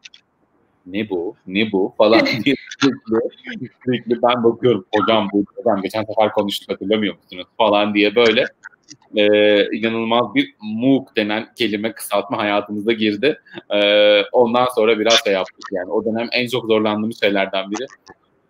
ne 0.85 1.09
bu, 1.09 1.35
ne 1.47 1.71
bu 1.71 1.93
falan 1.97 2.19
diye 2.45 2.55
sürekli, 2.79 3.69
sürekli 3.85 4.21
ben 4.23 4.43
bakıyorum 4.43 4.85
hocam 4.95 5.29
bu, 5.33 5.45
ben 5.65 5.81
geçen 5.81 6.03
sefer 6.03 6.31
konuştuk 6.31 6.69
hatırlamıyor 6.71 7.15
musunuz 7.15 7.47
falan 7.57 7.93
diye 7.93 8.15
böyle 8.15 8.45
e, 9.15 9.77
inanılmaz 9.77 10.35
bir 10.35 10.55
MOOC 10.61 11.07
denen 11.15 11.47
kelime 11.55 11.93
kısaltma 11.93 12.37
hayatımıza 12.37 12.91
girdi. 12.91 13.39
E, 13.73 14.21
ondan 14.21 14.67
sonra 14.75 14.99
biraz 14.99 15.23
şey 15.23 15.33
yaptık 15.33 15.65
yani 15.71 15.91
o 15.91 16.05
dönem 16.05 16.27
en 16.31 16.47
çok 16.47 16.65
zorlandığımız 16.65 17.19
şeylerden 17.19 17.71
biri. 17.71 17.85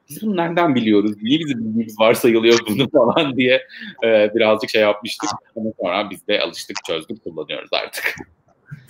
Biz 0.10 0.22
bunu 0.22 0.36
nereden 0.36 0.76
biliyoruz? 0.76 1.12
Niye 1.22 1.40
bizim 1.40 1.60
bildiğimiz 1.60 2.00
varsayılıyor 2.00 2.60
bunu 2.70 2.90
falan 2.94 3.36
diye 3.36 3.62
e, 4.04 4.32
birazcık 4.36 4.70
şey 4.70 4.82
yapmıştık. 4.82 5.30
Ama 5.58 5.70
sonra 5.82 6.10
biz 6.10 6.28
de 6.28 6.42
alıştık, 6.42 6.78
çözdük, 6.88 7.24
kullanıyoruz 7.24 7.70
artık. 7.72 8.16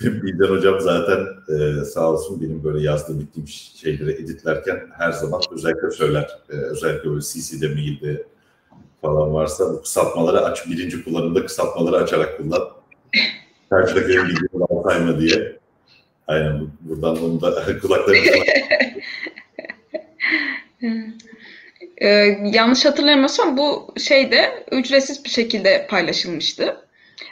Bilder 0.00 0.48
hocam 0.48 0.80
zaten 0.80 1.26
e, 1.48 1.84
sağ 1.84 2.12
olsun 2.12 2.42
benim 2.42 2.64
böyle 2.64 2.82
yazdığım 2.82 3.20
bittiğim 3.20 3.48
şeyleri 3.48 4.12
editlerken 4.12 4.80
her 4.98 5.12
zaman 5.12 5.40
özellikle 5.50 5.90
söyler. 5.90 6.28
E, 6.50 6.52
özellikle 6.52 7.10
böyle 7.10 7.20
CC'de, 7.20 7.68
mailde 7.68 8.24
falan 9.04 9.34
varsa 9.34 9.72
bu 9.72 9.82
kısaltmaları 9.82 10.40
aç. 10.40 10.66
Birinci 10.70 11.04
kullanımda 11.04 11.46
kısaltmaları 11.46 11.96
açarak 11.96 12.36
kullan. 12.36 12.68
Karşıdakilerin 13.70 14.28
bilgileri 14.28 14.82
sayma 14.84 15.20
diye. 15.20 15.56
Aynen 16.26 16.66
buradan 16.80 17.24
onu 17.24 17.40
da 17.40 17.78
kulaklarınızı 17.80 18.32
ee, 21.98 22.08
yanlış 22.44 22.84
hatırlamıyorsam 22.84 23.56
bu 23.56 23.94
şeyde 23.98 24.64
ücretsiz 24.72 25.24
bir 25.24 25.30
şekilde 25.30 25.86
paylaşılmıştı 25.90 26.76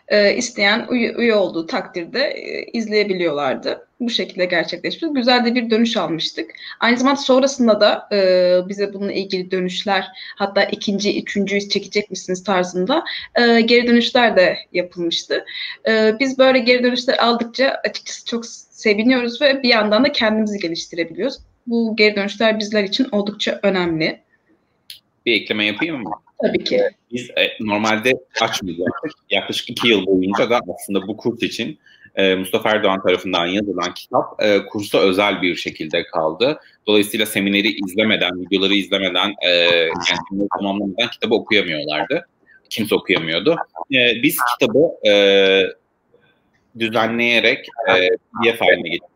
e, 0.08 0.35
isteyen 0.35 0.87
üye, 0.90 1.12
üye 1.12 1.35
olduğu 1.35 1.66
takdirde 1.66 2.20
e, 2.20 2.64
izleyebiliyorlardı. 2.72 3.87
Bu 4.02 4.10
şekilde 4.10 4.44
gerçekleşmiş. 4.44 5.12
Güzel 5.14 5.44
de 5.44 5.54
bir 5.54 5.70
dönüş 5.70 5.96
almıştık. 5.96 6.50
Aynı 6.80 6.96
zamanda 6.96 7.20
sonrasında 7.20 7.80
da 7.80 8.08
e, 8.12 8.18
bize 8.68 8.94
bununla 8.94 9.12
ilgili 9.12 9.50
dönüşler 9.50 10.06
hatta 10.36 10.64
ikinci, 10.64 11.22
üçüncüyü 11.22 11.68
çekecek 11.68 12.10
misiniz 12.10 12.44
tarzında 12.44 13.04
e, 13.34 13.60
geri 13.60 13.86
dönüşler 13.86 14.36
de 14.36 14.58
yapılmıştı. 14.72 15.44
E, 15.88 16.12
biz 16.20 16.38
böyle 16.38 16.58
geri 16.58 16.84
dönüşler 16.84 17.18
aldıkça 17.18 17.80
açıkçası 17.88 18.26
çok 18.26 18.46
seviniyoruz 18.46 19.40
ve 19.40 19.62
bir 19.62 19.68
yandan 19.68 20.04
da 20.04 20.12
kendimizi 20.12 20.58
geliştirebiliyoruz. 20.58 21.38
Bu 21.66 21.96
geri 21.96 22.16
dönüşler 22.16 22.58
bizler 22.58 22.84
için 22.84 23.08
oldukça 23.12 23.60
önemli. 23.62 24.20
Bir 25.26 25.32
ekleme 25.32 25.66
yapayım 25.66 26.02
mı? 26.02 26.10
Tabii 26.42 26.64
ki. 26.64 26.82
Biz 27.12 27.30
e, 27.30 27.48
normalde 27.60 28.12
açmayacaktık. 28.40 29.12
Yaklaşık 29.30 29.70
iki 29.70 29.88
yıl 29.88 30.06
boyunca 30.06 30.50
da 30.50 30.60
aslında 30.74 31.08
bu 31.08 31.16
kurs 31.16 31.42
için 31.42 31.78
e, 32.14 32.35
Mustafa 32.35 32.70
Erdoğan 32.70 33.03
tarafından 33.03 33.46
yazılan 33.46 33.94
kitap 33.94 34.42
e, 34.42 34.66
kursa 34.66 34.98
özel 34.98 35.42
bir 35.42 35.57
şekilde 35.57 36.07
kaldı. 36.07 36.61
Dolayısıyla 36.87 37.27
semineri 37.27 37.68
izlemeden, 37.87 38.40
videoları 38.40 38.75
izlemeden, 38.75 39.35
e, 39.42 39.48
yani 39.48 40.48
tamamlamadan 40.59 41.11
kitabı 41.11 41.35
okuyamıyorlardı. 41.35 42.27
Kimse 42.70 42.94
okuyamıyordu. 42.94 43.57
E, 43.94 44.22
biz 44.22 44.38
kitabı 44.59 45.09
e, 45.09 45.12
düzenleyerek 46.79 47.66
e, 47.88 48.09
PDF 48.09 48.61
haline 48.61 48.88
getirdik 48.88 49.12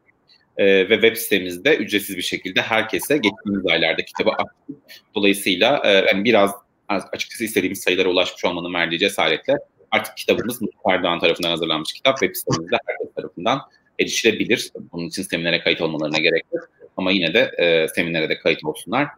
e, 0.57 0.67
ve 0.67 0.95
web 0.95 1.17
sitemizde 1.17 1.77
ücretsiz 1.77 2.17
bir 2.17 2.23
şekilde 2.23 2.63
herkese 2.63 3.17
geçtiğimiz 3.17 3.67
aylarda 3.67 4.05
kitabı 4.05 4.31
açtık. 4.31 4.77
Dolayısıyla 5.15 5.83
e, 5.85 5.93
yani 5.93 6.25
biraz 6.25 6.51
açıkçası 6.89 7.45
istediğimiz 7.45 7.81
sayılara 7.81 8.09
ulaşmış 8.09 8.45
olmanın 8.45 8.75
verdiği 8.75 8.99
cesaretle 8.99 9.55
artık 9.91 10.17
kitabımız 10.17 10.63
Mustafa 10.63 10.93
Erdoğan 10.93 11.21
tarafından 11.21 11.51
hazırlanmış 11.51 11.93
kitap 11.93 12.19
web 12.19 12.35
sitemizde 12.35 12.77
herkes 12.87 13.15
tarafından 13.15 13.61
erişilebilir. 13.99 14.73
Bunun 14.93 15.09
için 15.09 15.23
seminere 15.23 15.61
kayıt 15.61 15.81
olmalarına 15.81 16.19
gerek 16.19 16.45
yok. 16.53 16.69
Ama 16.97 17.11
yine 17.11 17.35
de 17.35 17.51
e, 17.59 17.89
seminere 17.89 18.29
de 18.29 18.39
kayıt 18.39 18.65
olsunlar 18.65 19.09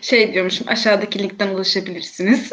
Şey 0.00 0.34
diyormuşum 0.34 0.68
aşağıdaki 0.68 1.18
linkten 1.18 1.48
ulaşabilirsiniz. 1.48 2.52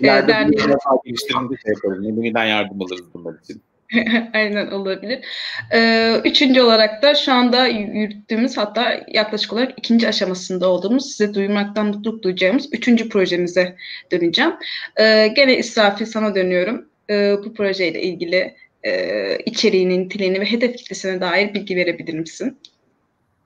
Yani 0.00 0.28
Derneğin... 0.28 0.70
geliştirimde 1.04 1.54
şey 1.56 1.72
yaparız. 1.74 2.00
Nedeninden 2.00 2.44
yardım 2.44 2.82
alırız 2.82 3.14
bunlar 3.14 3.34
için. 3.44 3.62
Aynen 4.34 4.66
olabilir. 4.66 5.24
Ee, 5.72 6.20
üçüncü 6.24 6.60
olarak 6.60 7.02
da 7.02 7.14
şu 7.14 7.32
anda 7.32 7.66
yürüttüğümüz 7.66 8.56
hatta 8.56 9.00
yaklaşık 9.08 9.52
olarak 9.52 9.78
ikinci 9.78 10.08
aşamasında 10.08 10.68
olduğumuz 10.68 11.10
size 11.10 11.34
duymaktan 11.34 11.86
mutluluk 11.86 12.22
duyacağımız 12.22 12.68
üçüncü 12.72 13.08
projemize 13.08 13.76
döneceğim. 14.12 14.52
Ee, 15.00 15.32
gene 15.36 15.58
İsrafil 15.58 16.06
sana 16.06 16.34
dönüyorum. 16.34 16.88
Ee, 17.10 17.36
bu 17.44 17.54
projeyle 17.54 18.02
ilgili 18.02 18.54
e, 18.84 19.38
içeriğini, 19.46 20.00
niteliğini 20.00 20.40
ve 20.40 20.44
hedef 20.44 20.76
kitlesine 20.76 21.20
dair 21.20 21.54
bilgi 21.54 21.76
verebilir 21.76 22.14
misin? 22.14 22.58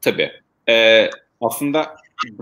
Tabii. 0.01 0.31
Ee, 0.69 1.11
aslında 1.41 1.97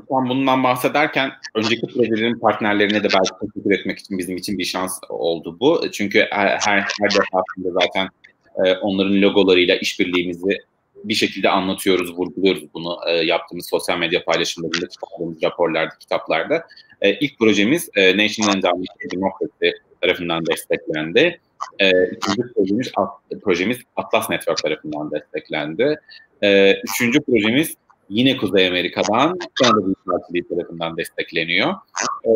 tam 0.09 0.29
bundan 0.29 0.65
bahsederken 0.65 1.31
önceki 1.55 1.87
projelerin 1.87 2.39
partnerlerine 2.39 3.03
de 3.03 3.09
belki 3.15 3.31
teşekkür 3.41 3.81
etmek 3.81 3.99
için 3.99 4.19
bizim 4.19 4.37
için 4.37 4.59
bir 4.59 4.65
şans 4.65 5.01
oldu 5.09 5.57
bu. 5.61 5.91
Çünkü 5.93 6.27
her 6.31 6.59
her, 6.59 6.87
defasında 7.03 7.81
zaten 7.81 8.09
e, 8.65 8.75
onların 8.77 9.23
logolarıyla 9.23 9.77
işbirliğimizi 9.77 10.59
bir 11.05 11.15
şekilde 11.15 11.49
anlatıyoruz, 11.49 12.19
vurguluyoruz 12.19 12.65
bunu 12.75 12.99
e, 13.09 13.13
yaptığımız 13.13 13.69
sosyal 13.69 13.99
medya 13.99 14.25
paylaşımlarında, 14.25 14.89
çıkardığımız 14.89 15.43
raporlarda, 15.43 15.95
kitaplarda. 16.01 16.67
E, 17.01 17.19
ilk 17.19 17.39
projemiz 17.39 17.91
e, 17.95 18.17
National 18.17 18.57
Endowment 18.57 18.89
for 19.03 19.11
Democracy 19.11 19.77
tarafından 20.01 20.47
desteklendi. 20.47 21.41
E, 21.79 21.91
ikinci 22.11 22.43
projemiz, 22.55 22.93
projemiz 23.43 23.79
Atlas 23.97 24.31
Network 24.31 24.63
tarafından 24.63 25.11
desteklendi. 25.11 26.01
E, 26.43 26.75
üçüncü 26.85 27.21
projemiz 27.21 27.77
yine 28.11 28.37
Kuzey 28.37 28.69
Amerika'dan 28.69 29.39
Kanada 29.63 29.87
Büyükelçiliği 29.87 30.49
tarafından 30.49 30.97
destekleniyor. 30.97 31.75
E, 32.25 32.31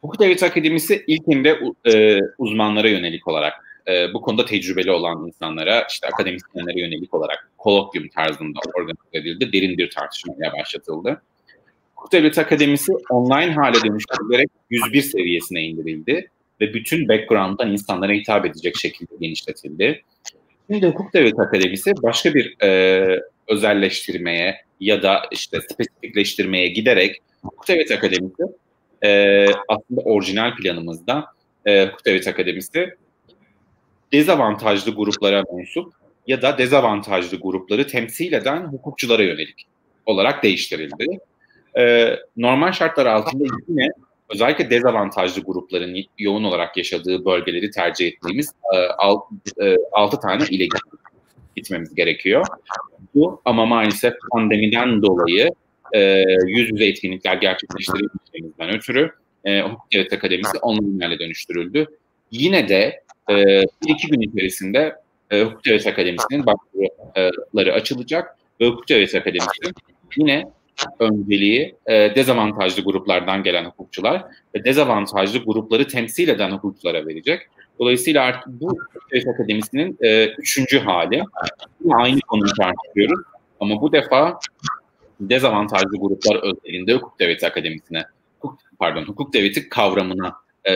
Hukuk 0.00 0.20
Devleti 0.20 0.46
Akademisi 0.46 1.04
ilkinde 1.06 1.60
e, 1.92 2.20
uzmanlara 2.38 2.88
yönelik 2.88 3.28
olarak 3.28 3.52
e, 3.88 4.14
bu 4.14 4.20
konuda 4.22 4.44
tecrübeli 4.44 4.90
olan 4.90 5.26
insanlara, 5.26 5.86
işte 5.90 6.08
akademisyenlere 6.08 6.80
yönelik 6.80 7.14
olarak 7.14 7.50
kolokyum 7.58 8.08
tarzında 8.08 8.58
organize 8.74 9.00
edildi. 9.12 9.52
Derin 9.52 9.78
bir 9.78 9.90
tartışmaya 9.90 10.52
başlatıldı. 10.60 11.22
Hukuk 11.94 12.12
Devleti 12.12 12.40
Akademisi 12.40 12.92
online 13.10 13.52
hale 13.52 13.76
dönüştürülerek 13.84 14.48
101 14.70 15.02
seviyesine 15.02 15.62
indirildi 15.62 16.30
ve 16.60 16.74
bütün 16.74 17.08
background'dan 17.08 17.72
insanlara 17.72 18.12
hitap 18.12 18.46
edecek 18.46 18.76
şekilde 18.76 19.14
genişletildi. 19.20 20.02
Şimdi 20.70 20.86
Hukuk 20.86 21.14
Devleti 21.14 21.42
Akademisi 21.42 21.92
başka 22.02 22.34
bir 22.34 22.62
e, 22.62 23.20
özelleştirmeye 23.48 24.56
ya 24.80 25.02
da 25.02 25.22
işte 25.30 25.60
spesifikleştirmeye 25.60 26.68
giderek 26.68 27.16
Hukuk 27.42 27.70
Akademisi 27.70 28.42
e, 29.04 29.46
aslında 29.68 30.00
orijinal 30.04 30.56
planımızda 30.56 31.24
e, 31.66 31.86
Hukuk 31.86 32.26
Akademisi 32.26 32.96
dezavantajlı 34.12 34.94
gruplara 34.94 35.44
mensup 35.52 35.92
ya 36.26 36.42
da 36.42 36.58
dezavantajlı 36.58 37.36
grupları 37.40 37.86
temsil 37.86 38.32
eden 38.32 38.60
hukukçulara 38.60 39.22
yönelik 39.22 39.66
olarak 40.06 40.42
değiştirildi. 40.42 41.18
E, 41.78 42.16
normal 42.36 42.72
şartlar 42.72 43.06
altında 43.06 43.44
yine 43.68 43.88
özellikle 44.28 44.70
dezavantajlı 44.70 45.42
grupların 45.42 45.96
yoğun 46.18 46.44
olarak 46.44 46.76
yaşadığı 46.76 47.24
bölgeleri 47.24 47.70
tercih 47.70 48.06
ettiğimiz 48.06 48.54
e, 48.74 48.76
6 49.92 50.16
e, 50.16 50.20
tane 50.20 50.44
ile 50.50 50.68
gitmemiz 51.56 51.94
gerekiyor. 51.94 52.46
Bu 53.14 53.40
ama 53.44 53.66
maalesef 53.66 54.14
pandemiden 54.32 55.02
dolayı 55.02 55.50
e, 55.92 56.24
yüz 56.46 56.70
yüze 56.72 56.86
etkinlikler 56.86 57.36
gerçekleştirebileceğimizden 57.36 58.70
ötürü 58.70 59.10
e, 59.44 59.60
Hukuk 59.60 59.92
Devlet 59.92 60.12
Akademisi 60.12 60.58
online 60.58 61.04
hale 61.04 61.18
dönüştürüldü. 61.18 61.86
Yine 62.30 62.68
de 62.68 63.02
e, 63.30 63.62
iki 63.86 64.08
gün 64.08 64.20
içerisinde 64.20 64.96
e, 65.30 65.42
Hukuk 65.42 65.64
Devlet 65.64 65.86
Akademisi'nin 65.86 66.46
başvuruları 66.46 67.72
açılacak 67.72 68.36
ve 68.60 68.66
Hukuk 68.66 68.88
Devlet 68.88 69.14
Akademisi 69.14 69.72
yine 70.16 70.44
önceliği 70.98 71.74
e, 71.86 72.14
dezavantajlı 72.14 72.82
gruplardan 72.82 73.42
gelen 73.42 73.64
hukukçular 73.64 74.24
ve 74.54 74.64
dezavantajlı 74.64 75.38
grupları 75.38 75.88
temsil 75.88 76.28
eden 76.28 76.50
hukukçulara 76.50 77.06
verecek. 77.06 77.40
Dolayısıyla 77.78 78.22
artık 78.22 78.46
bu 78.46 78.78
Devlet 79.12 79.28
Akademisi'nin 79.28 79.98
e, 80.00 80.26
üçüncü 80.26 80.78
hali. 80.78 81.22
Yine 81.84 81.94
aynı 81.94 82.20
konuyu 82.20 82.52
tartışıyoruz 82.58 83.26
ama 83.60 83.80
bu 83.80 83.92
defa 83.92 84.38
dezavantajlı 85.20 85.96
gruplar 86.00 86.36
özelinde 86.36 86.94
hukuk 86.94 87.20
devleti 87.20 87.46
akademisine, 87.46 88.04
pardon 88.78 89.04
hukuk 89.04 89.32
devleti 89.32 89.68
kavramına 89.68 90.34
e, 90.64 90.72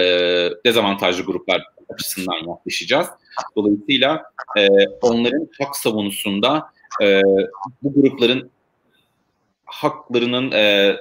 dezavantajlı 0.66 1.24
gruplar 1.24 1.62
açısından 1.88 2.48
yaklaşacağız. 2.48 3.06
Dolayısıyla 3.56 4.22
e, 4.58 4.68
onların 5.02 5.48
hak 5.60 5.76
savunusunda 5.76 6.70
e, 7.02 7.22
bu 7.82 8.02
grupların 8.02 8.50
haklarının 9.64 10.52
e, 10.52 10.96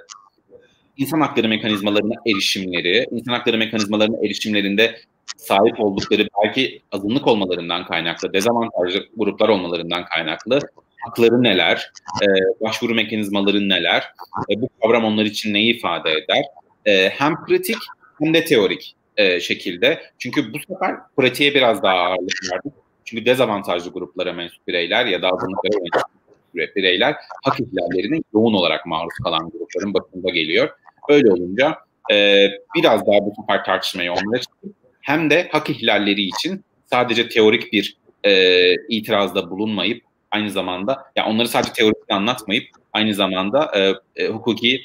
insan 0.97 1.21
hakları 1.21 1.47
mekanizmalarına 1.47 2.13
erişimleri, 2.27 3.08
insan 3.12 3.31
hakları 3.34 3.58
mekanizmalarına 3.58 4.25
erişimlerinde 4.25 4.99
sahip 5.38 5.80
oldukları 5.80 6.28
belki 6.43 6.82
azınlık 6.91 7.28
olmalarından 7.28 7.86
kaynaklı, 7.86 8.34
dezavantajlı 8.34 9.06
gruplar 9.17 9.50
olmalarından 9.50 10.06
kaynaklı 10.06 10.60
hakları 11.06 11.43
neler, 11.43 11.91
e, 12.21 12.26
başvuru 12.62 12.95
mekanizmaları 12.95 13.69
neler, 13.69 14.04
e, 14.52 14.62
bu 14.62 14.69
kavram 14.82 15.06
onlar 15.06 15.26
için 15.26 15.54
neyi 15.54 15.78
ifade 15.78 16.12
eder? 16.12 16.43
E, 16.86 17.10
hem 17.10 17.45
pratik 17.45 17.78
hem 18.19 18.34
de 18.34 18.45
teorik 18.45 18.95
e, 19.17 19.39
şekilde. 19.39 20.02
Çünkü 20.17 20.54
bu 20.54 20.58
sefer 20.60 20.95
pratiğe 21.17 21.54
biraz 21.54 21.84
daha 21.84 21.95
ağırlık 21.95 22.52
verdik. 22.52 22.74
Çünkü 23.06 23.26
dezavantajlı 23.26 23.91
gruplara 23.91 24.34
mensup 24.34 24.67
bireyler 24.67 25.06
ya 25.06 25.21
da 25.21 25.28
azınlıklara 25.28 25.82
mensup 25.82 26.76
bireyler 26.76 27.15
hak 27.43 27.60
ihlallerinin 27.60 28.26
yoğun 28.34 28.54
olarak 28.54 28.86
maruz 28.86 29.13
kalan 29.24 29.50
grupların 29.50 29.93
başında 29.93 30.30
geliyor. 30.30 30.69
Öyle 31.10 31.32
olunca 31.32 31.76
e, 32.12 32.48
biraz 32.76 33.08
daha 33.08 33.17
bu 33.26 33.34
sefer 33.41 33.65
tartışmayı 33.65 34.12
onlara 34.12 34.41
çıkıp 34.41 34.85
hem 35.06 35.30
de 35.30 35.48
hak 35.52 35.70
ihlalleri 35.70 36.22
için 36.22 36.63
sadece 36.89 37.30
teorik 37.30 37.74
bir 37.74 37.98
e, 38.24 38.74
itirazda 38.89 39.50
bulunmayıp 39.50 40.04
aynı 40.32 40.50
zamanda 40.52 40.91
ya 40.91 41.08
yani 41.15 41.30
onları 41.30 41.48
sadece 41.48 41.74
teorik 41.74 41.98
anlatmayıp 42.10 42.68
aynı 42.94 43.13
zamanda 43.13 43.72
e, 43.76 43.94
e, 44.24 44.28
hukuki 44.28 44.82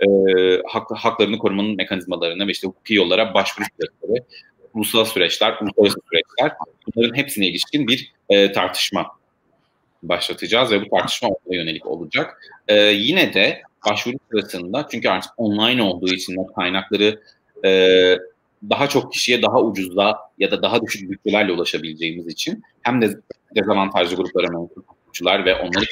e, 0.00 0.08
hak, 0.68 0.90
haklarını 0.90 1.38
korumanın 1.38 1.76
mekanizmalarına 1.76 2.46
ve 2.46 2.50
işte 2.50 2.68
hukuki 2.68 2.94
yollara 2.94 3.34
başvuru 3.34 3.66
süreçleri, 3.76 4.24
ulusal 4.74 5.04
süreçler, 5.04 5.54
uluslararası 5.60 5.98
süreçler 6.10 6.56
bunların 6.86 7.16
hepsine 7.16 7.46
ilişkin 7.46 7.88
bir 7.88 8.12
e, 8.28 8.52
tartışma 8.52 9.06
başlatacağız 10.02 10.70
ve 10.70 10.80
bu 10.84 10.88
tartışma 10.88 11.28
oraya 11.28 11.56
yönelik 11.56 11.86
olacak. 11.86 12.42
E, 12.68 12.74
yine 12.82 13.34
de 13.34 13.62
başvuru 13.90 14.16
sırasında 14.30 14.86
çünkü 14.90 15.08
artık 15.08 15.32
online 15.36 15.82
olduğu 15.82 16.12
için 16.14 16.36
o 16.36 16.52
kaynakları 16.52 17.20
e, 17.64 17.70
daha 18.70 18.88
çok 18.88 19.12
kişiye 19.12 19.42
daha 19.42 19.62
ucuzla 19.62 20.18
ya 20.38 20.50
da 20.50 20.62
daha 20.62 20.82
düşük 20.82 21.10
bütçelerle 21.10 21.52
ulaşabileceğimiz 21.52 22.26
için 22.26 22.62
hem 22.82 23.02
de 23.02 23.20
dezavantajlı 23.56 24.16
gruplara 24.16 24.48
mensup 24.48 24.88
hukukçular 24.88 25.44
ve 25.44 25.54
onları 25.54 25.84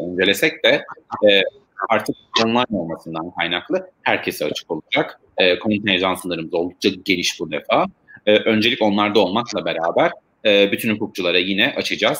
incelesek 0.00 0.64
de 0.64 0.84
e, 1.28 1.42
artık 1.88 2.16
online 2.44 2.78
olmasından 2.78 3.30
kaynaklı 3.30 3.90
herkese 4.02 4.44
açık 4.44 4.70
olacak. 4.70 5.20
E, 5.38 5.58
kontenjan 5.58 6.14
sınırımız 6.14 6.54
oldukça 6.54 6.88
geniş 7.04 7.40
bu 7.40 7.50
defa. 7.50 7.86
E, 8.26 8.36
öncelik 8.36 8.82
onlarda 8.82 9.20
olmakla 9.20 9.64
beraber 9.64 10.10
e, 10.44 10.72
bütün 10.72 10.94
hukukçulara 10.94 11.38
yine 11.38 11.74
açacağız. 11.76 12.18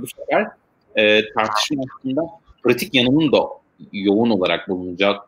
Bu 0.00 0.06
sefer 0.06 0.48
e, 0.96 1.32
tartışma 1.32 1.82
aslında 1.98 2.22
pratik 2.62 2.94
yanının 2.94 3.32
da 3.32 3.38
yoğun 3.92 4.30
olarak 4.30 4.68
bulunacak 4.68 5.20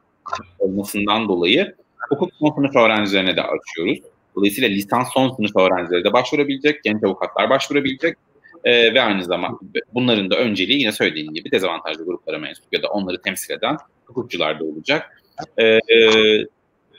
olmasından 0.59 1.28
dolayı 1.28 1.74
hukuk 2.11 2.30
son 2.38 2.54
sınıf 2.54 2.76
öğrencilerine 2.76 3.37
de 3.37 3.42
açıyoruz. 3.42 3.98
Dolayısıyla 4.37 4.68
lisans 4.68 5.09
son 5.14 5.35
sınıf 5.37 5.56
öğrencileri 5.56 6.04
de 6.04 6.12
başvurabilecek, 6.12 6.85
genç 6.85 7.04
avukatlar 7.04 7.50
başvurabilecek 7.50 8.16
e, 8.64 8.94
ve 8.94 9.02
aynı 9.02 9.24
zamanda 9.24 9.59
bunların 9.94 10.30
da 10.30 10.37
önceliği 10.37 10.80
yine 10.80 10.92
söylediğim 10.92 11.35
gibi 11.35 11.50
dezavantajlı 11.50 12.04
gruplara 12.04 12.38
mensup 12.38 12.64
ya 12.72 12.82
da 12.82 12.88
onları 12.88 13.22
temsil 13.22 13.54
eden 13.54 13.76
hukukçular 14.04 14.61
da 14.61 14.64
olacak. 14.64 15.22
E, 15.56 15.64
e, 15.64 15.80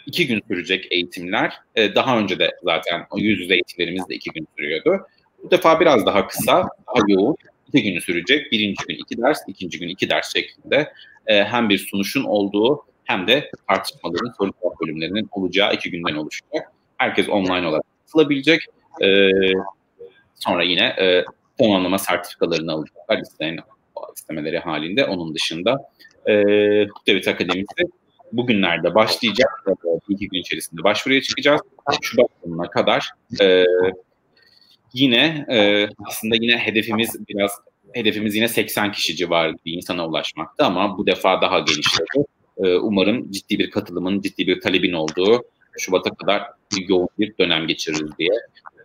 iki 0.05 0.27
gün 0.27 0.41
sürecek 0.47 0.87
eğitimler. 0.91 1.53
E, 1.75 1.95
daha 1.95 2.19
önce 2.19 2.39
de 2.39 2.51
zaten 2.63 3.05
yüz 3.15 3.39
yüze 3.39 3.53
eğitimlerimiz 3.53 4.09
de 4.09 4.15
iki 4.15 4.29
gün 4.29 4.47
sürüyordu. 4.57 5.07
Bu 5.43 5.51
defa 5.51 5.79
biraz 5.79 6.05
daha 6.05 6.27
kısa, 6.27 6.53
daha 6.87 7.03
yoğun. 7.07 7.35
iki 7.67 7.83
günü 7.83 8.01
sürecek. 8.01 8.51
Birinci 8.51 8.83
gün 8.87 8.95
iki 8.95 9.17
ders, 9.17 9.39
ikinci 9.47 9.79
gün 9.79 9.87
iki 9.87 10.09
ders 10.09 10.33
şeklinde 10.33 10.93
e, 11.27 11.43
hem 11.43 11.69
bir 11.69 11.77
sunuşun 11.77 12.23
olduğu 12.23 12.83
hem 13.07 13.27
de 13.27 13.51
tartışmaların 13.67 14.33
soru 14.37 14.51
cevap 14.61 14.81
bölümlerinin 14.81 15.29
olacağı 15.31 15.73
iki 15.73 15.91
günden 15.91 16.15
oluşacak. 16.15 16.71
Herkes 16.97 17.29
online 17.29 17.67
olarak 17.67 17.83
katılabilecek. 18.05 18.61
E, 19.01 19.29
sonra 20.35 20.63
yine 20.63 20.85
e, 20.85 21.25
tamamlama 21.57 21.97
sertifikalarını 21.97 22.71
alacaklar 22.71 23.17
isteyen 23.17 23.57
istemeleri 24.15 24.59
halinde. 24.59 25.05
Onun 25.05 25.35
dışında 25.35 25.89
e, 26.25 26.33
Hukuk 26.85 27.27
Akademisi 27.27 27.83
bugünlerde 28.31 28.95
başlayacak. 28.95 29.63
Bir 30.09 30.15
iki 30.15 30.27
gün 30.27 30.39
içerisinde 30.39 30.83
başvuruya 30.83 31.21
çıkacağız. 31.21 31.61
Şubat 32.01 32.27
sonuna 32.43 32.69
kadar 32.69 33.09
e, 33.41 33.63
yine 34.93 35.45
e, 35.49 35.87
aslında 36.05 36.35
yine 36.35 36.57
hedefimiz 36.57 37.27
biraz 37.29 37.51
hedefimiz 37.93 38.35
yine 38.35 38.47
80 38.47 38.91
kişi 38.91 39.15
civarı 39.15 39.53
bir 39.65 39.73
insana 39.73 40.07
ulaşmakta 40.07 40.65
ama 40.65 40.97
bu 40.97 41.07
defa 41.07 41.41
daha 41.41 41.59
genişledi. 41.59 42.36
E, 42.63 42.75
umarım 42.75 43.31
ciddi 43.31 43.59
bir 43.59 43.71
katılımın, 43.71 44.21
ciddi 44.21 44.47
bir 44.47 44.61
talebin 44.61 44.93
olduğu 44.93 45.43
Şubat'a 45.77 46.09
kadar 46.09 46.43
bir 46.75 46.89
yoğun 46.89 47.09
bir 47.19 47.37
dönem 47.37 47.67
geçiririz 47.67 48.11
diye 48.19 48.31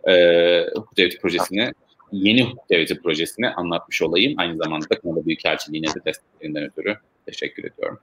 e, 0.09 0.67
hukuk 0.75 0.97
devleti 0.97 1.19
projesini 1.19 1.73
yeni 2.13 2.43
hukuk 2.43 2.71
devleti 2.71 3.03
projesini 3.03 3.49
anlatmış 3.49 4.03
olayım. 4.03 4.35
Aynı 4.37 4.57
zamanda 4.57 5.01
Kanada 5.03 5.27
Büyükelçiliğine 5.27 5.87
de 5.87 6.05
desteklerinden 6.07 6.65
ötürü 6.65 6.97
teşekkür 7.27 7.65
ediyorum. 7.65 7.99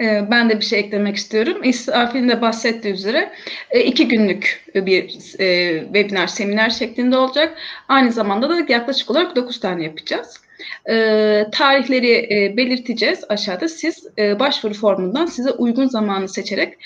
Ee, 0.00 0.30
ben 0.30 0.50
de 0.50 0.56
bir 0.56 0.64
şey 0.64 0.80
eklemek 0.80 1.16
istiyorum. 1.16 1.64
İsrafil'in 1.64 2.28
de 2.28 2.40
bahsettiği 2.40 2.94
üzere 2.94 3.32
e, 3.70 3.80
iki 3.80 4.08
günlük 4.08 4.64
bir 4.74 5.18
e, 5.38 5.80
webinar, 5.84 6.26
seminer 6.26 6.70
şeklinde 6.70 7.16
olacak. 7.16 7.58
Aynı 7.88 8.12
zamanda 8.12 8.48
da 8.48 8.72
yaklaşık 8.72 9.10
olarak 9.10 9.36
dokuz 9.36 9.60
tane 9.60 9.84
yapacağız. 9.84 10.45
E, 10.90 11.46
tarihleri 11.52 12.54
belirteceğiz 12.56 13.24
aşağıda. 13.28 13.68
Siz 13.68 14.06
başvuru 14.18 14.74
formundan 14.74 15.26
size 15.26 15.50
uygun 15.50 15.86
zamanı 15.86 16.28
seçerek 16.28 16.78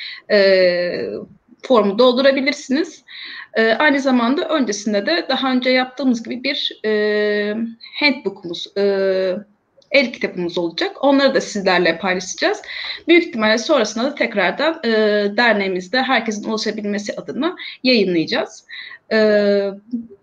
formu 1.63 1.99
doldurabilirsiniz. 1.99 3.05
aynı 3.79 4.01
zamanda 4.01 4.49
öncesinde 4.49 5.07
de 5.07 5.27
daha 5.29 5.53
önce 5.53 5.71
yaptığımız 5.71 6.23
gibi 6.23 6.45
bir 6.45 6.81
handbook'umuz, 8.01 8.67
el 9.91 10.13
kitabımız 10.13 10.59
olacak. 10.59 11.05
Onları 11.05 11.35
da 11.35 11.41
sizlerle 11.41 11.99
paylaşacağız. 11.99 12.63
Büyük 13.09 13.23
ihtimalle 13.23 13.59
sonrasında 13.59 14.05
da 14.05 14.15
tekrardan 14.15 14.81
e, 14.85 14.91
derneğimizde 15.37 16.03
herkesin 16.03 16.49
ulaşabilmesi 16.49 17.13
adına 17.17 17.57
yayınlayacağız. 17.83 18.65
E, 19.13 19.71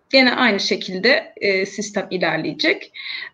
Gene 0.10 0.34
aynı 0.34 0.60
şekilde 0.60 1.34
e, 1.38 1.66
sistem 1.66 2.08
ilerleyecek. 2.12 2.92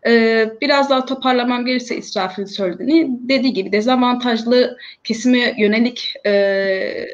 E, 0.08 0.46
biraz 0.62 0.90
daha 0.90 1.06
toparlamam 1.06 1.66
gerekirse 1.66 1.98
İsrafil'in 1.98 2.48
söylediğini 2.48 3.20
dediği 3.30 3.54
gibi 3.54 3.72
dezavantajlı 3.72 4.78
kesime 5.04 5.54
yönelik 5.58 6.14
e, 6.26 7.08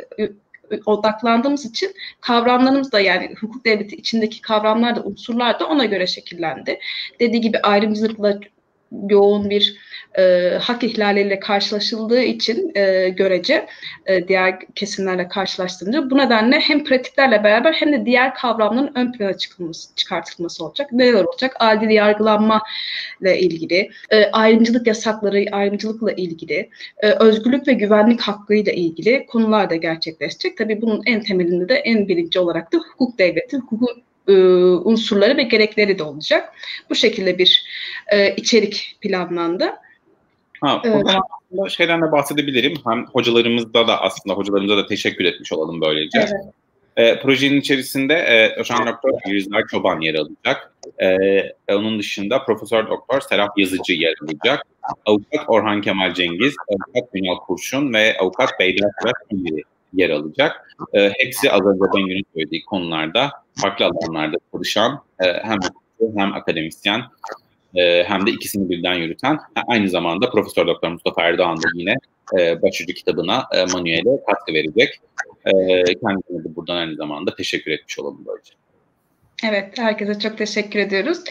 odaklandığımız 0.85 1.65
için 1.65 1.93
kavramlarımız 2.21 2.91
da 2.91 2.99
yani 2.99 3.35
hukuk 3.41 3.65
devleti 3.65 3.95
içindeki 3.95 4.41
kavramlar 4.41 4.95
da 4.95 5.03
unsurlar 5.03 5.59
da 5.59 5.67
ona 5.67 5.85
göre 5.85 6.07
şekillendi. 6.07 6.79
Dediği 7.19 7.41
gibi 7.41 7.59
ayrımcılıkla 7.59 8.39
yoğun 9.09 9.49
bir 9.49 9.77
e, 10.17 10.53
hak 10.61 10.83
ihlaliyle 10.83 11.39
karşılaşıldığı 11.39 12.21
için 12.21 12.71
e, 12.75 13.09
görece 13.09 13.67
e, 14.05 14.27
diğer 14.27 14.59
kesimlerle 14.75 15.27
karşılaştırınca 15.27 16.09
bu 16.09 16.17
nedenle 16.17 16.59
hem 16.59 16.83
pratiklerle 16.83 17.43
beraber 17.43 17.73
hem 17.73 17.93
de 17.93 18.05
diğer 18.05 18.35
kavramların 18.35 18.91
ön 18.95 19.11
plana 19.11 19.37
çıkılması, 19.37 19.95
çıkartılması 19.95 20.65
olacak. 20.65 20.91
Neler 20.91 21.23
olacak? 21.23 21.55
Adil 21.59 21.89
yargılanma 21.89 22.61
ile 23.21 23.39
ilgili, 23.39 23.89
e, 24.09 24.25
ayrımcılık 24.25 24.87
yasakları, 24.87 25.45
ayrımcılıkla 25.51 26.11
ilgili, 26.11 26.69
e, 26.97 27.09
özgürlük 27.09 27.67
ve 27.67 27.73
güvenlik 27.73 28.21
hakkıyla 28.21 28.71
ilgili 28.71 29.25
konular 29.25 29.69
da 29.69 29.75
gerçekleşecek. 29.75 30.57
Tabii 30.57 30.81
bunun 30.81 31.01
en 31.05 31.23
temelinde 31.23 31.69
de 31.69 31.75
en 31.75 32.07
birinci 32.07 32.39
olarak 32.39 32.73
da 32.73 32.77
hukuk 32.77 33.19
devleti, 33.19 33.57
hukuk 33.57 34.08
e, 34.29 34.33
unsurları 34.83 35.37
ve 35.37 35.43
gerekleri 35.43 35.99
de 35.99 36.03
olacak. 36.03 36.53
Bu 36.89 36.95
şekilde 36.95 37.37
bir 37.37 37.63
e, 38.07 38.35
içerik 38.35 38.97
planlandı. 39.01 39.71
Ha, 40.61 40.81
o 41.57 41.69
şeyden 41.69 42.01
de 42.01 42.11
bahsedebilirim. 42.11 42.73
Hem 42.87 43.05
hocalarımızda 43.05 43.87
da 43.87 44.01
aslında 44.01 44.35
hocalarımıza 44.35 44.77
da 44.77 44.85
teşekkür 44.85 45.25
etmiş 45.25 45.53
olalım 45.53 45.81
böylece. 45.81 46.19
Evet. 46.19 46.31
E, 46.97 47.19
projenin 47.19 47.59
içerisinde 47.59 48.13
e, 48.13 48.59
Doçent 48.59 48.87
Doktor 48.87 49.31
Yüzler 49.31 49.63
Çoban 49.71 50.01
yer 50.01 50.15
alacak. 50.15 50.73
E, 51.01 51.17
onun 51.75 51.99
dışında 51.99 52.43
Profesör 52.43 52.87
Doktor 52.87 53.21
Serap 53.21 53.57
Yazıcı 53.57 53.93
yer 53.93 54.15
alacak. 54.23 54.63
Avukat 55.05 55.45
Orhan 55.47 55.81
Kemal 55.81 56.13
Cengiz, 56.13 56.55
Avukat 56.67 57.09
Ünal 57.13 57.35
Kurşun 57.35 57.93
ve 57.93 58.17
Avukat 58.19 58.59
Beyler 58.59 58.89
Fırat 59.01 59.15
yer 59.93 60.09
alacak. 60.09 60.75
E, 60.93 61.11
hepsi 61.17 61.51
az 61.51 61.61
önce 61.61 61.83
Bengü'nün 61.95 62.25
söylediği 62.33 62.65
konularda 62.65 63.31
farklı 63.55 63.85
alanlarda 63.85 64.37
çalışan 64.51 65.03
e, 65.19 65.25
hem 65.25 65.59
hem 66.15 66.33
akademisyen 66.33 67.01
e, 67.75 68.03
hem 68.03 68.27
de 68.27 68.31
ikisini 68.31 68.69
birden 68.69 68.93
yürüten 68.93 69.39
aynı 69.67 69.89
zamanda 69.89 70.29
Profesör 70.29 70.67
Doktor 70.67 70.89
Mustafa 70.89 71.23
Erdoğan 71.23 71.57
da 71.57 71.67
yine 71.73 71.95
e, 72.39 72.61
başucu 72.61 72.93
kitabına 72.93 73.43
e, 73.53 73.65
manuele 73.65 74.23
katkı 74.27 74.53
verecek. 74.53 75.01
E, 75.45 75.83
kendisine 75.83 76.43
de 76.43 76.55
buradan 76.55 76.75
aynı 76.75 76.95
zamanda 76.95 77.35
teşekkür 77.35 77.71
etmiş 77.71 77.99
olalım 77.99 78.23
böylece. 78.27 78.53
Evet, 79.43 79.77
herkese 79.77 80.19
çok 80.19 80.37
teşekkür 80.37 80.79
ediyoruz. 80.79 81.23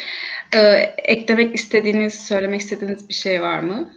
Ee, 0.54 0.94
eklemek 0.98 1.54
istediğiniz, 1.54 2.14
söylemek 2.14 2.60
istediğiniz 2.60 3.08
bir 3.08 3.14
şey 3.14 3.42
var 3.42 3.60
mı? 3.60 3.90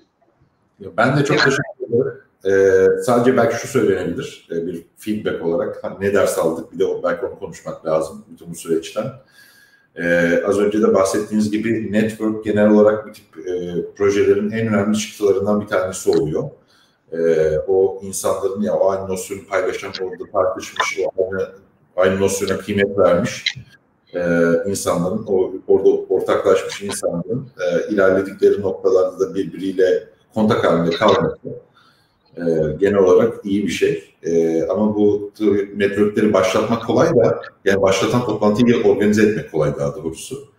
Ben 0.80 1.18
de 1.18 1.24
çok 1.26 1.38
teşekkür 1.38 1.88
ederim. 1.90 2.22
Ee, 2.46 2.88
sadece 3.04 3.38
belki 3.38 3.56
şu 3.56 3.68
söylenebilir 3.68 4.48
e, 4.52 4.68
bir 4.68 4.86
feedback 4.98 5.46
olarak 5.46 5.84
hani 5.84 5.96
ne 6.00 6.14
ders 6.14 6.40
aldık 6.40 6.74
bir 6.74 6.80
de 6.80 6.86
belki 7.04 7.26
onu 7.26 7.40
konuşmak 7.40 7.86
lazım 7.86 8.26
bütün 8.32 8.52
bu 8.52 8.56
süreçten. 8.56 9.06
Ee, 9.96 10.44
az 10.48 10.60
önce 10.60 10.82
de 10.82 10.94
bahsettiğiniz 10.94 11.52
gibi 11.52 11.92
network 11.92 12.44
genel 12.44 12.70
olarak 12.70 13.08
bu 13.08 13.12
tip 13.12 13.48
e, 13.48 13.86
projelerin 13.96 14.52
en 14.52 14.68
önemli 14.68 14.98
çıktılarından 14.98 15.62
bir 15.62 15.68
tanesi 15.68 16.10
oluyor. 16.10 16.50
Ee, 17.12 17.58
o 17.68 18.00
insanların 18.04 18.62
ya 18.62 18.74
o 18.74 18.92
aynı 18.92 19.08
nosyonu 19.10 19.42
paylaşan, 19.50 19.92
orada 20.02 20.32
tartışmış, 20.32 21.00
o 21.06 21.24
aynı, 21.24 21.50
aynı 21.96 22.20
nosyona 22.22 22.58
kıymet 22.58 22.98
vermiş 22.98 23.56
e, 24.14 24.20
insanların, 24.66 25.26
o 25.28 25.52
orada 25.68 25.90
ortaklaşmış 25.90 26.82
insanların 26.82 27.48
e, 27.60 27.94
ilerledikleri 27.94 28.62
noktalarda 28.62 29.20
da 29.20 29.36
birbiriyle 29.36 30.04
kontak 30.34 30.66
halinde 30.66 30.96
kalması 30.96 31.38
e, 32.38 32.44
genel 32.80 32.98
olarak 32.98 33.46
iyi 33.46 33.64
bir 33.64 33.72
şey. 33.72 34.04
E, 34.24 34.64
ama 34.64 34.96
bu 34.96 35.32
networkleri 35.76 36.34
başlatmak 36.34 36.86
kolay 36.86 37.16
da 37.16 37.42
yani 37.66 37.82
başlatan 37.82 38.26
toplantıyı 38.26 38.84
organize 38.84 39.24
etmek 39.24 39.52
kolay 39.52 39.76
daha 39.76 39.96
doğrusu. 39.96 40.52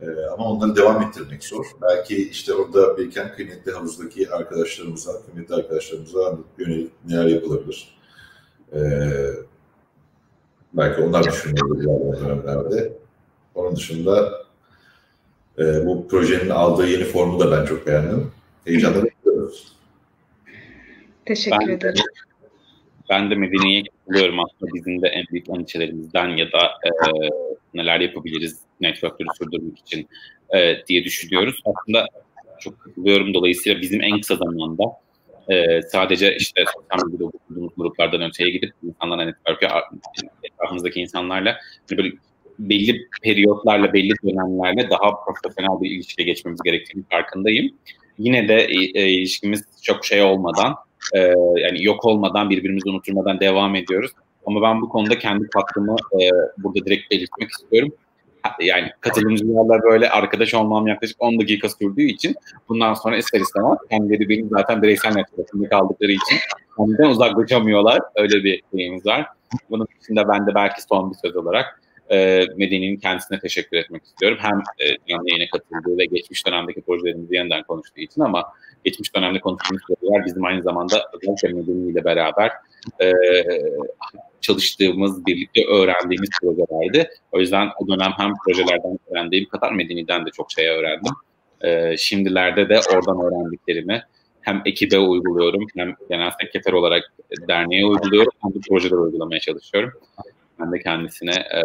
E, 0.00 0.06
ama 0.32 0.44
onları 0.44 0.76
devam 0.76 1.02
ettirmek 1.02 1.44
zor. 1.44 1.66
Belki 1.82 2.30
işte 2.30 2.54
orada 2.54 2.98
biriken 2.98 3.32
kıymetli 3.32 3.72
havuzdaki 3.72 4.30
arkadaşlarımıza, 4.30 5.12
kıymetli 5.26 5.54
arkadaşlarımıza 5.54 6.38
yönelik 6.58 6.90
neler 7.08 7.26
yapılabilir? 7.26 7.98
E, 8.72 8.80
belki 10.74 11.02
onlar 11.02 11.24
düşünüyorlar 11.24 11.86
bu 12.00 12.20
dönemlerde. 12.20 12.92
Onun 13.54 13.76
dışında 13.76 14.32
e, 15.58 15.86
bu 15.86 16.08
projenin 16.08 16.50
aldığı 16.50 16.86
yeni 16.86 17.04
formu 17.04 17.40
da 17.40 17.52
ben 17.52 17.64
çok 17.64 17.86
beğendim. 17.86 18.30
Heyecanla. 18.64 19.02
Teşekkür 21.26 21.58
Ben 21.60 21.68
de- 21.68 21.72
ederim. 21.72 22.04
Ben 23.10 23.30
de 23.30 23.34
Medine'ye 23.34 23.82
katılıyorum 23.82 24.40
aslında 24.40 24.74
bizim 24.74 25.02
de 25.02 25.08
en 25.08 25.24
büyük 25.32 25.48
endişelerimizden 25.48 26.28
ya 26.28 26.52
da 26.52 26.60
e, 26.84 26.90
neler 27.74 28.00
yapabiliriz 28.00 28.60
networkleri 28.80 29.28
sürdürmek 29.38 29.78
için 29.78 30.08
e, 30.56 30.76
diye 30.88 31.04
düşünüyoruz. 31.04 31.60
Aslında 31.64 32.06
çok 32.60 32.80
katılıyorum 32.80 33.34
dolayısıyla 33.34 33.80
bizim 33.80 34.02
en 34.02 34.20
kısa 34.20 34.36
zamanda 34.36 34.84
e, 35.48 35.82
sadece 35.82 36.36
işte 36.36 36.64
sosyal 36.74 37.06
medyada 37.06 37.24
okuduğumuz 37.24 37.72
gruplardan 37.76 38.22
öteye 38.22 38.50
gidip 38.50 38.72
insanlarla 38.82 39.24
network'e 39.24 39.68
etrafımızdaki 40.42 41.00
insanlarla 41.00 41.56
hani 41.90 41.98
böyle 41.98 42.12
belli 42.58 43.08
periyotlarla, 43.22 43.92
belli 43.92 44.12
dönemlerle 44.24 44.90
daha 44.90 45.24
profesyonel 45.24 45.82
bir 45.82 45.90
ilişkiye 45.90 46.26
geçmemiz 46.26 46.60
gerektiğini 46.64 47.04
farkındayım. 47.10 47.74
Yine 48.18 48.48
de 48.48 48.54
e, 48.54 49.00
e, 49.00 49.10
ilişkimiz 49.10 49.64
çok 49.82 50.04
şey 50.04 50.22
olmadan 50.22 50.74
e, 51.14 51.18
yani 51.56 51.84
yok 51.84 52.04
olmadan 52.04 52.50
birbirimizi 52.50 52.88
unutturmadan 52.88 53.40
devam 53.40 53.76
ediyoruz. 53.76 54.10
Ama 54.46 54.62
ben 54.62 54.82
bu 54.82 54.88
konuda 54.88 55.18
kendi 55.18 55.48
katkımı 55.48 55.96
e, 56.12 56.30
burada 56.58 56.84
direkt 56.84 57.10
belirtmek 57.10 57.50
istiyorum. 57.50 57.92
Yani 58.60 58.90
katılımcılarla 59.00 59.82
böyle 59.82 60.10
arkadaş 60.10 60.54
olmam 60.54 60.86
yaklaşık 60.86 61.16
10 61.22 61.40
dakika 61.40 61.68
sürdüğü 61.68 62.02
için 62.02 62.34
bundan 62.68 62.94
sonra 62.94 63.16
ister 63.16 63.40
istemez 63.40 63.78
kendileri 63.90 64.28
benim 64.28 64.48
zaten 64.48 64.82
bireysel 64.82 65.12
network'ümde 65.14 65.68
kaldıkları 65.68 66.12
için 66.12 66.38
benden 66.78 67.10
uzaklaşamıyorlar. 67.10 68.00
Öyle 68.16 68.44
bir 68.44 68.62
şeyimiz 68.74 69.06
var. 69.06 69.26
Bunun 69.70 69.88
dışında 70.00 70.28
ben 70.28 70.46
de 70.46 70.54
belki 70.54 70.82
son 70.82 71.10
bir 71.10 71.16
söz 71.16 71.36
olarak 71.36 71.80
e, 72.10 72.46
Medeni'nin 72.56 72.96
kendisine 72.96 73.38
teşekkür 73.40 73.76
etmek 73.76 74.04
istiyorum. 74.04 74.38
Hem 74.40 74.58
e, 74.58 74.84
yayına 75.06 75.50
katıldığı 75.52 75.98
ve 75.98 76.04
geçmiş 76.04 76.46
dönemdeki 76.46 76.80
projelerimizi 76.80 77.34
yeniden 77.34 77.62
konuştuğu 77.62 78.00
için 78.00 78.20
ama 78.20 78.44
geçmiş 78.84 79.16
dönemde 79.16 79.40
konuştuğumuz 79.40 79.82
projeler 79.82 80.26
bizim 80.26 80.44
aynı 80.44 80.62
zamanda 80.62 81.10
özellikle 81.12 81.48
Medeni 81.48 81.90
ile 81.90 82.04
beraber 82.04 82.52
e, 83.00 83.12
çalıştığımız, 84.40 85.26
birlikte 85.26 85.66
öğrendiğimiz 85.66 86.30
projelerdi. 86.42 87.10
O 87.32 87.40
yüzden 87.40 87.68
o 87.78 87.88
dönem 87.88 88.12
hem 88.16 88.32
projelerden 88.46 88.98
öğrendiğim 89.10 89.48
kadar 89.48 89.72
Medeni'den 89.72 90.26
de 90.26 90.30
çok 90.30 90.52
şey 90.52 90.68
öğrendim. 90.68 91.12
E, 91.60 91.96
şimdilerde 91.96 92.68
de 92.68 92.80
oradan 92.94 93.20
öğrendiklerimi 93.20 94.02
hem 94.40 94.62
ekibe 94.64 94.98
uyguluyorum 94.98 95.66
hem 95.76 95.94
genel 96.10 96.30
sekreter 96.40 96.72
olarak 96.72 97.02
derneğe 97.48 97.86
uyguluyorum 97.86 98.32
hem 98.42 98.54
de 98.54 98.58
projeler 98.68 98.96
uygulamaya 98.96 99.40
çalışıyorum. 99.40 99.92
Ben 100.60 100.72
de 100.72 100.78
kendisine 100.78 101.34
e, 101.34 101.62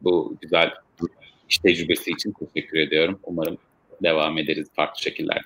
bu 0.00 0.36
güzel 0.40 0.70
iş 1.48 1.58
tecrübesi 1.58 2.10
için 2.10 2.32
teşekkür 2.32 2.78
ediyorum. 2.78 3.18
Umarım 3.22 3.58
devam 4.02 4.38
ederiz 4.38 4.68
farklı 4.76 5.02
şekillerde. 5.02 5.40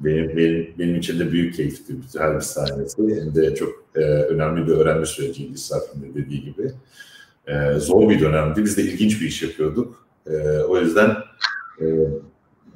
Benim, 0.00 0.36
benim, 0.36 0.74
benim 0.78 0.96
için 0.96 1.20
de 1.20 1.32
büyük 1.32 1.54
keyifti 1.54 1.94
her 2.18 2.34
bir 2.34 2.40
sahnesi. 2.40 3.02
Hem 3.02 3.34
de 3.34 3.54
çok 3.54 3.84
e, 3.96 4.00
önemli 4.00 4.66
bir 4.66 4.72
öğrenme 4.72 5.06
süreciydi 5.06 5.52
İsraf'ın 5.52 6.02
da 6.02 6.14
dediği 6.14 6.44
gibi. 6.44 6.70
E, 7.46 7.78
zor 7.78 8.10
bir 8.10 8.20
dönemdi. 8.20 8.64
Biz 8.64 8.76
de 8.76 8.82
ilginç 8.82 9.20
bir 9.20 9.26
iş 9.26 9.42
yapıyorduk. 9.42 10.06
E, 10.26 10.36
o 10.58 10.78
yüzden 10.78 11.10
e, 11.80 11.84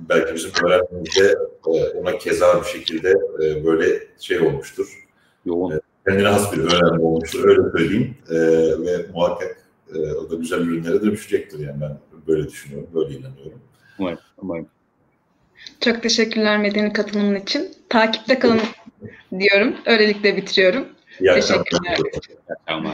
belki 0.08 0.34
bizim 0.34 0.50
öğrenmemizde 0.64 1.36
e, 1.66 1.70
ona 1.70 2.18
keza 2.18 2.60
bir 2.60 2.66
şekilde 2.66 3.14
e, 3.44 3.64
böyle 3.64 4.00
şey 4.18 4.40
olmuştur. 4.40 5.06
Yoğun. 5.44 5.79
Kendine 6.08 6.28
has 6.28 6.52
bir 6.52 6.58
öğrenme 6.58 7.02
olmuştur. 7.02 7.48
Öyle 7.48 7.70
söyleyeyim. 7.78 8.16
E, 8.30 8.36
ve 8.86 9.06
muhakkak 9.14 9.56
e, 9.94 9.98
o 9.98 10.30
da 10.30 10.34
güzel 10.34 10.60
ürünlere 10.60 11.02
dönüşecektir. 11.02 11.58
Yani 11.58 11.80
ben 11.80 11.98
böyle 12.26 12.48
düşünüyorum. 12.48 12.88
Böyle 12.94 13.14
inanıyorum. 13.14 13.60
Umarım. 13.98 14.18
umarım. 14.38 14.66
Çok 15.80 16.02
teşekkürler 16.02 16.58
Medeni 16.58 16.92
katılımın 16.92 17.34
için. 17.34 17.68
Takipte 17.88 18.38
kalın 18.38 18.60
diyorum. 19.38 19.74
Öylelikle 19.86 20.36
bitiriyorum. 20.36 20.88
İyi 21.20 21.32
akşamlar. 21.32 21.64
Teşekkürler. 21.64 21.98
Akşamlar. 22.60 22.88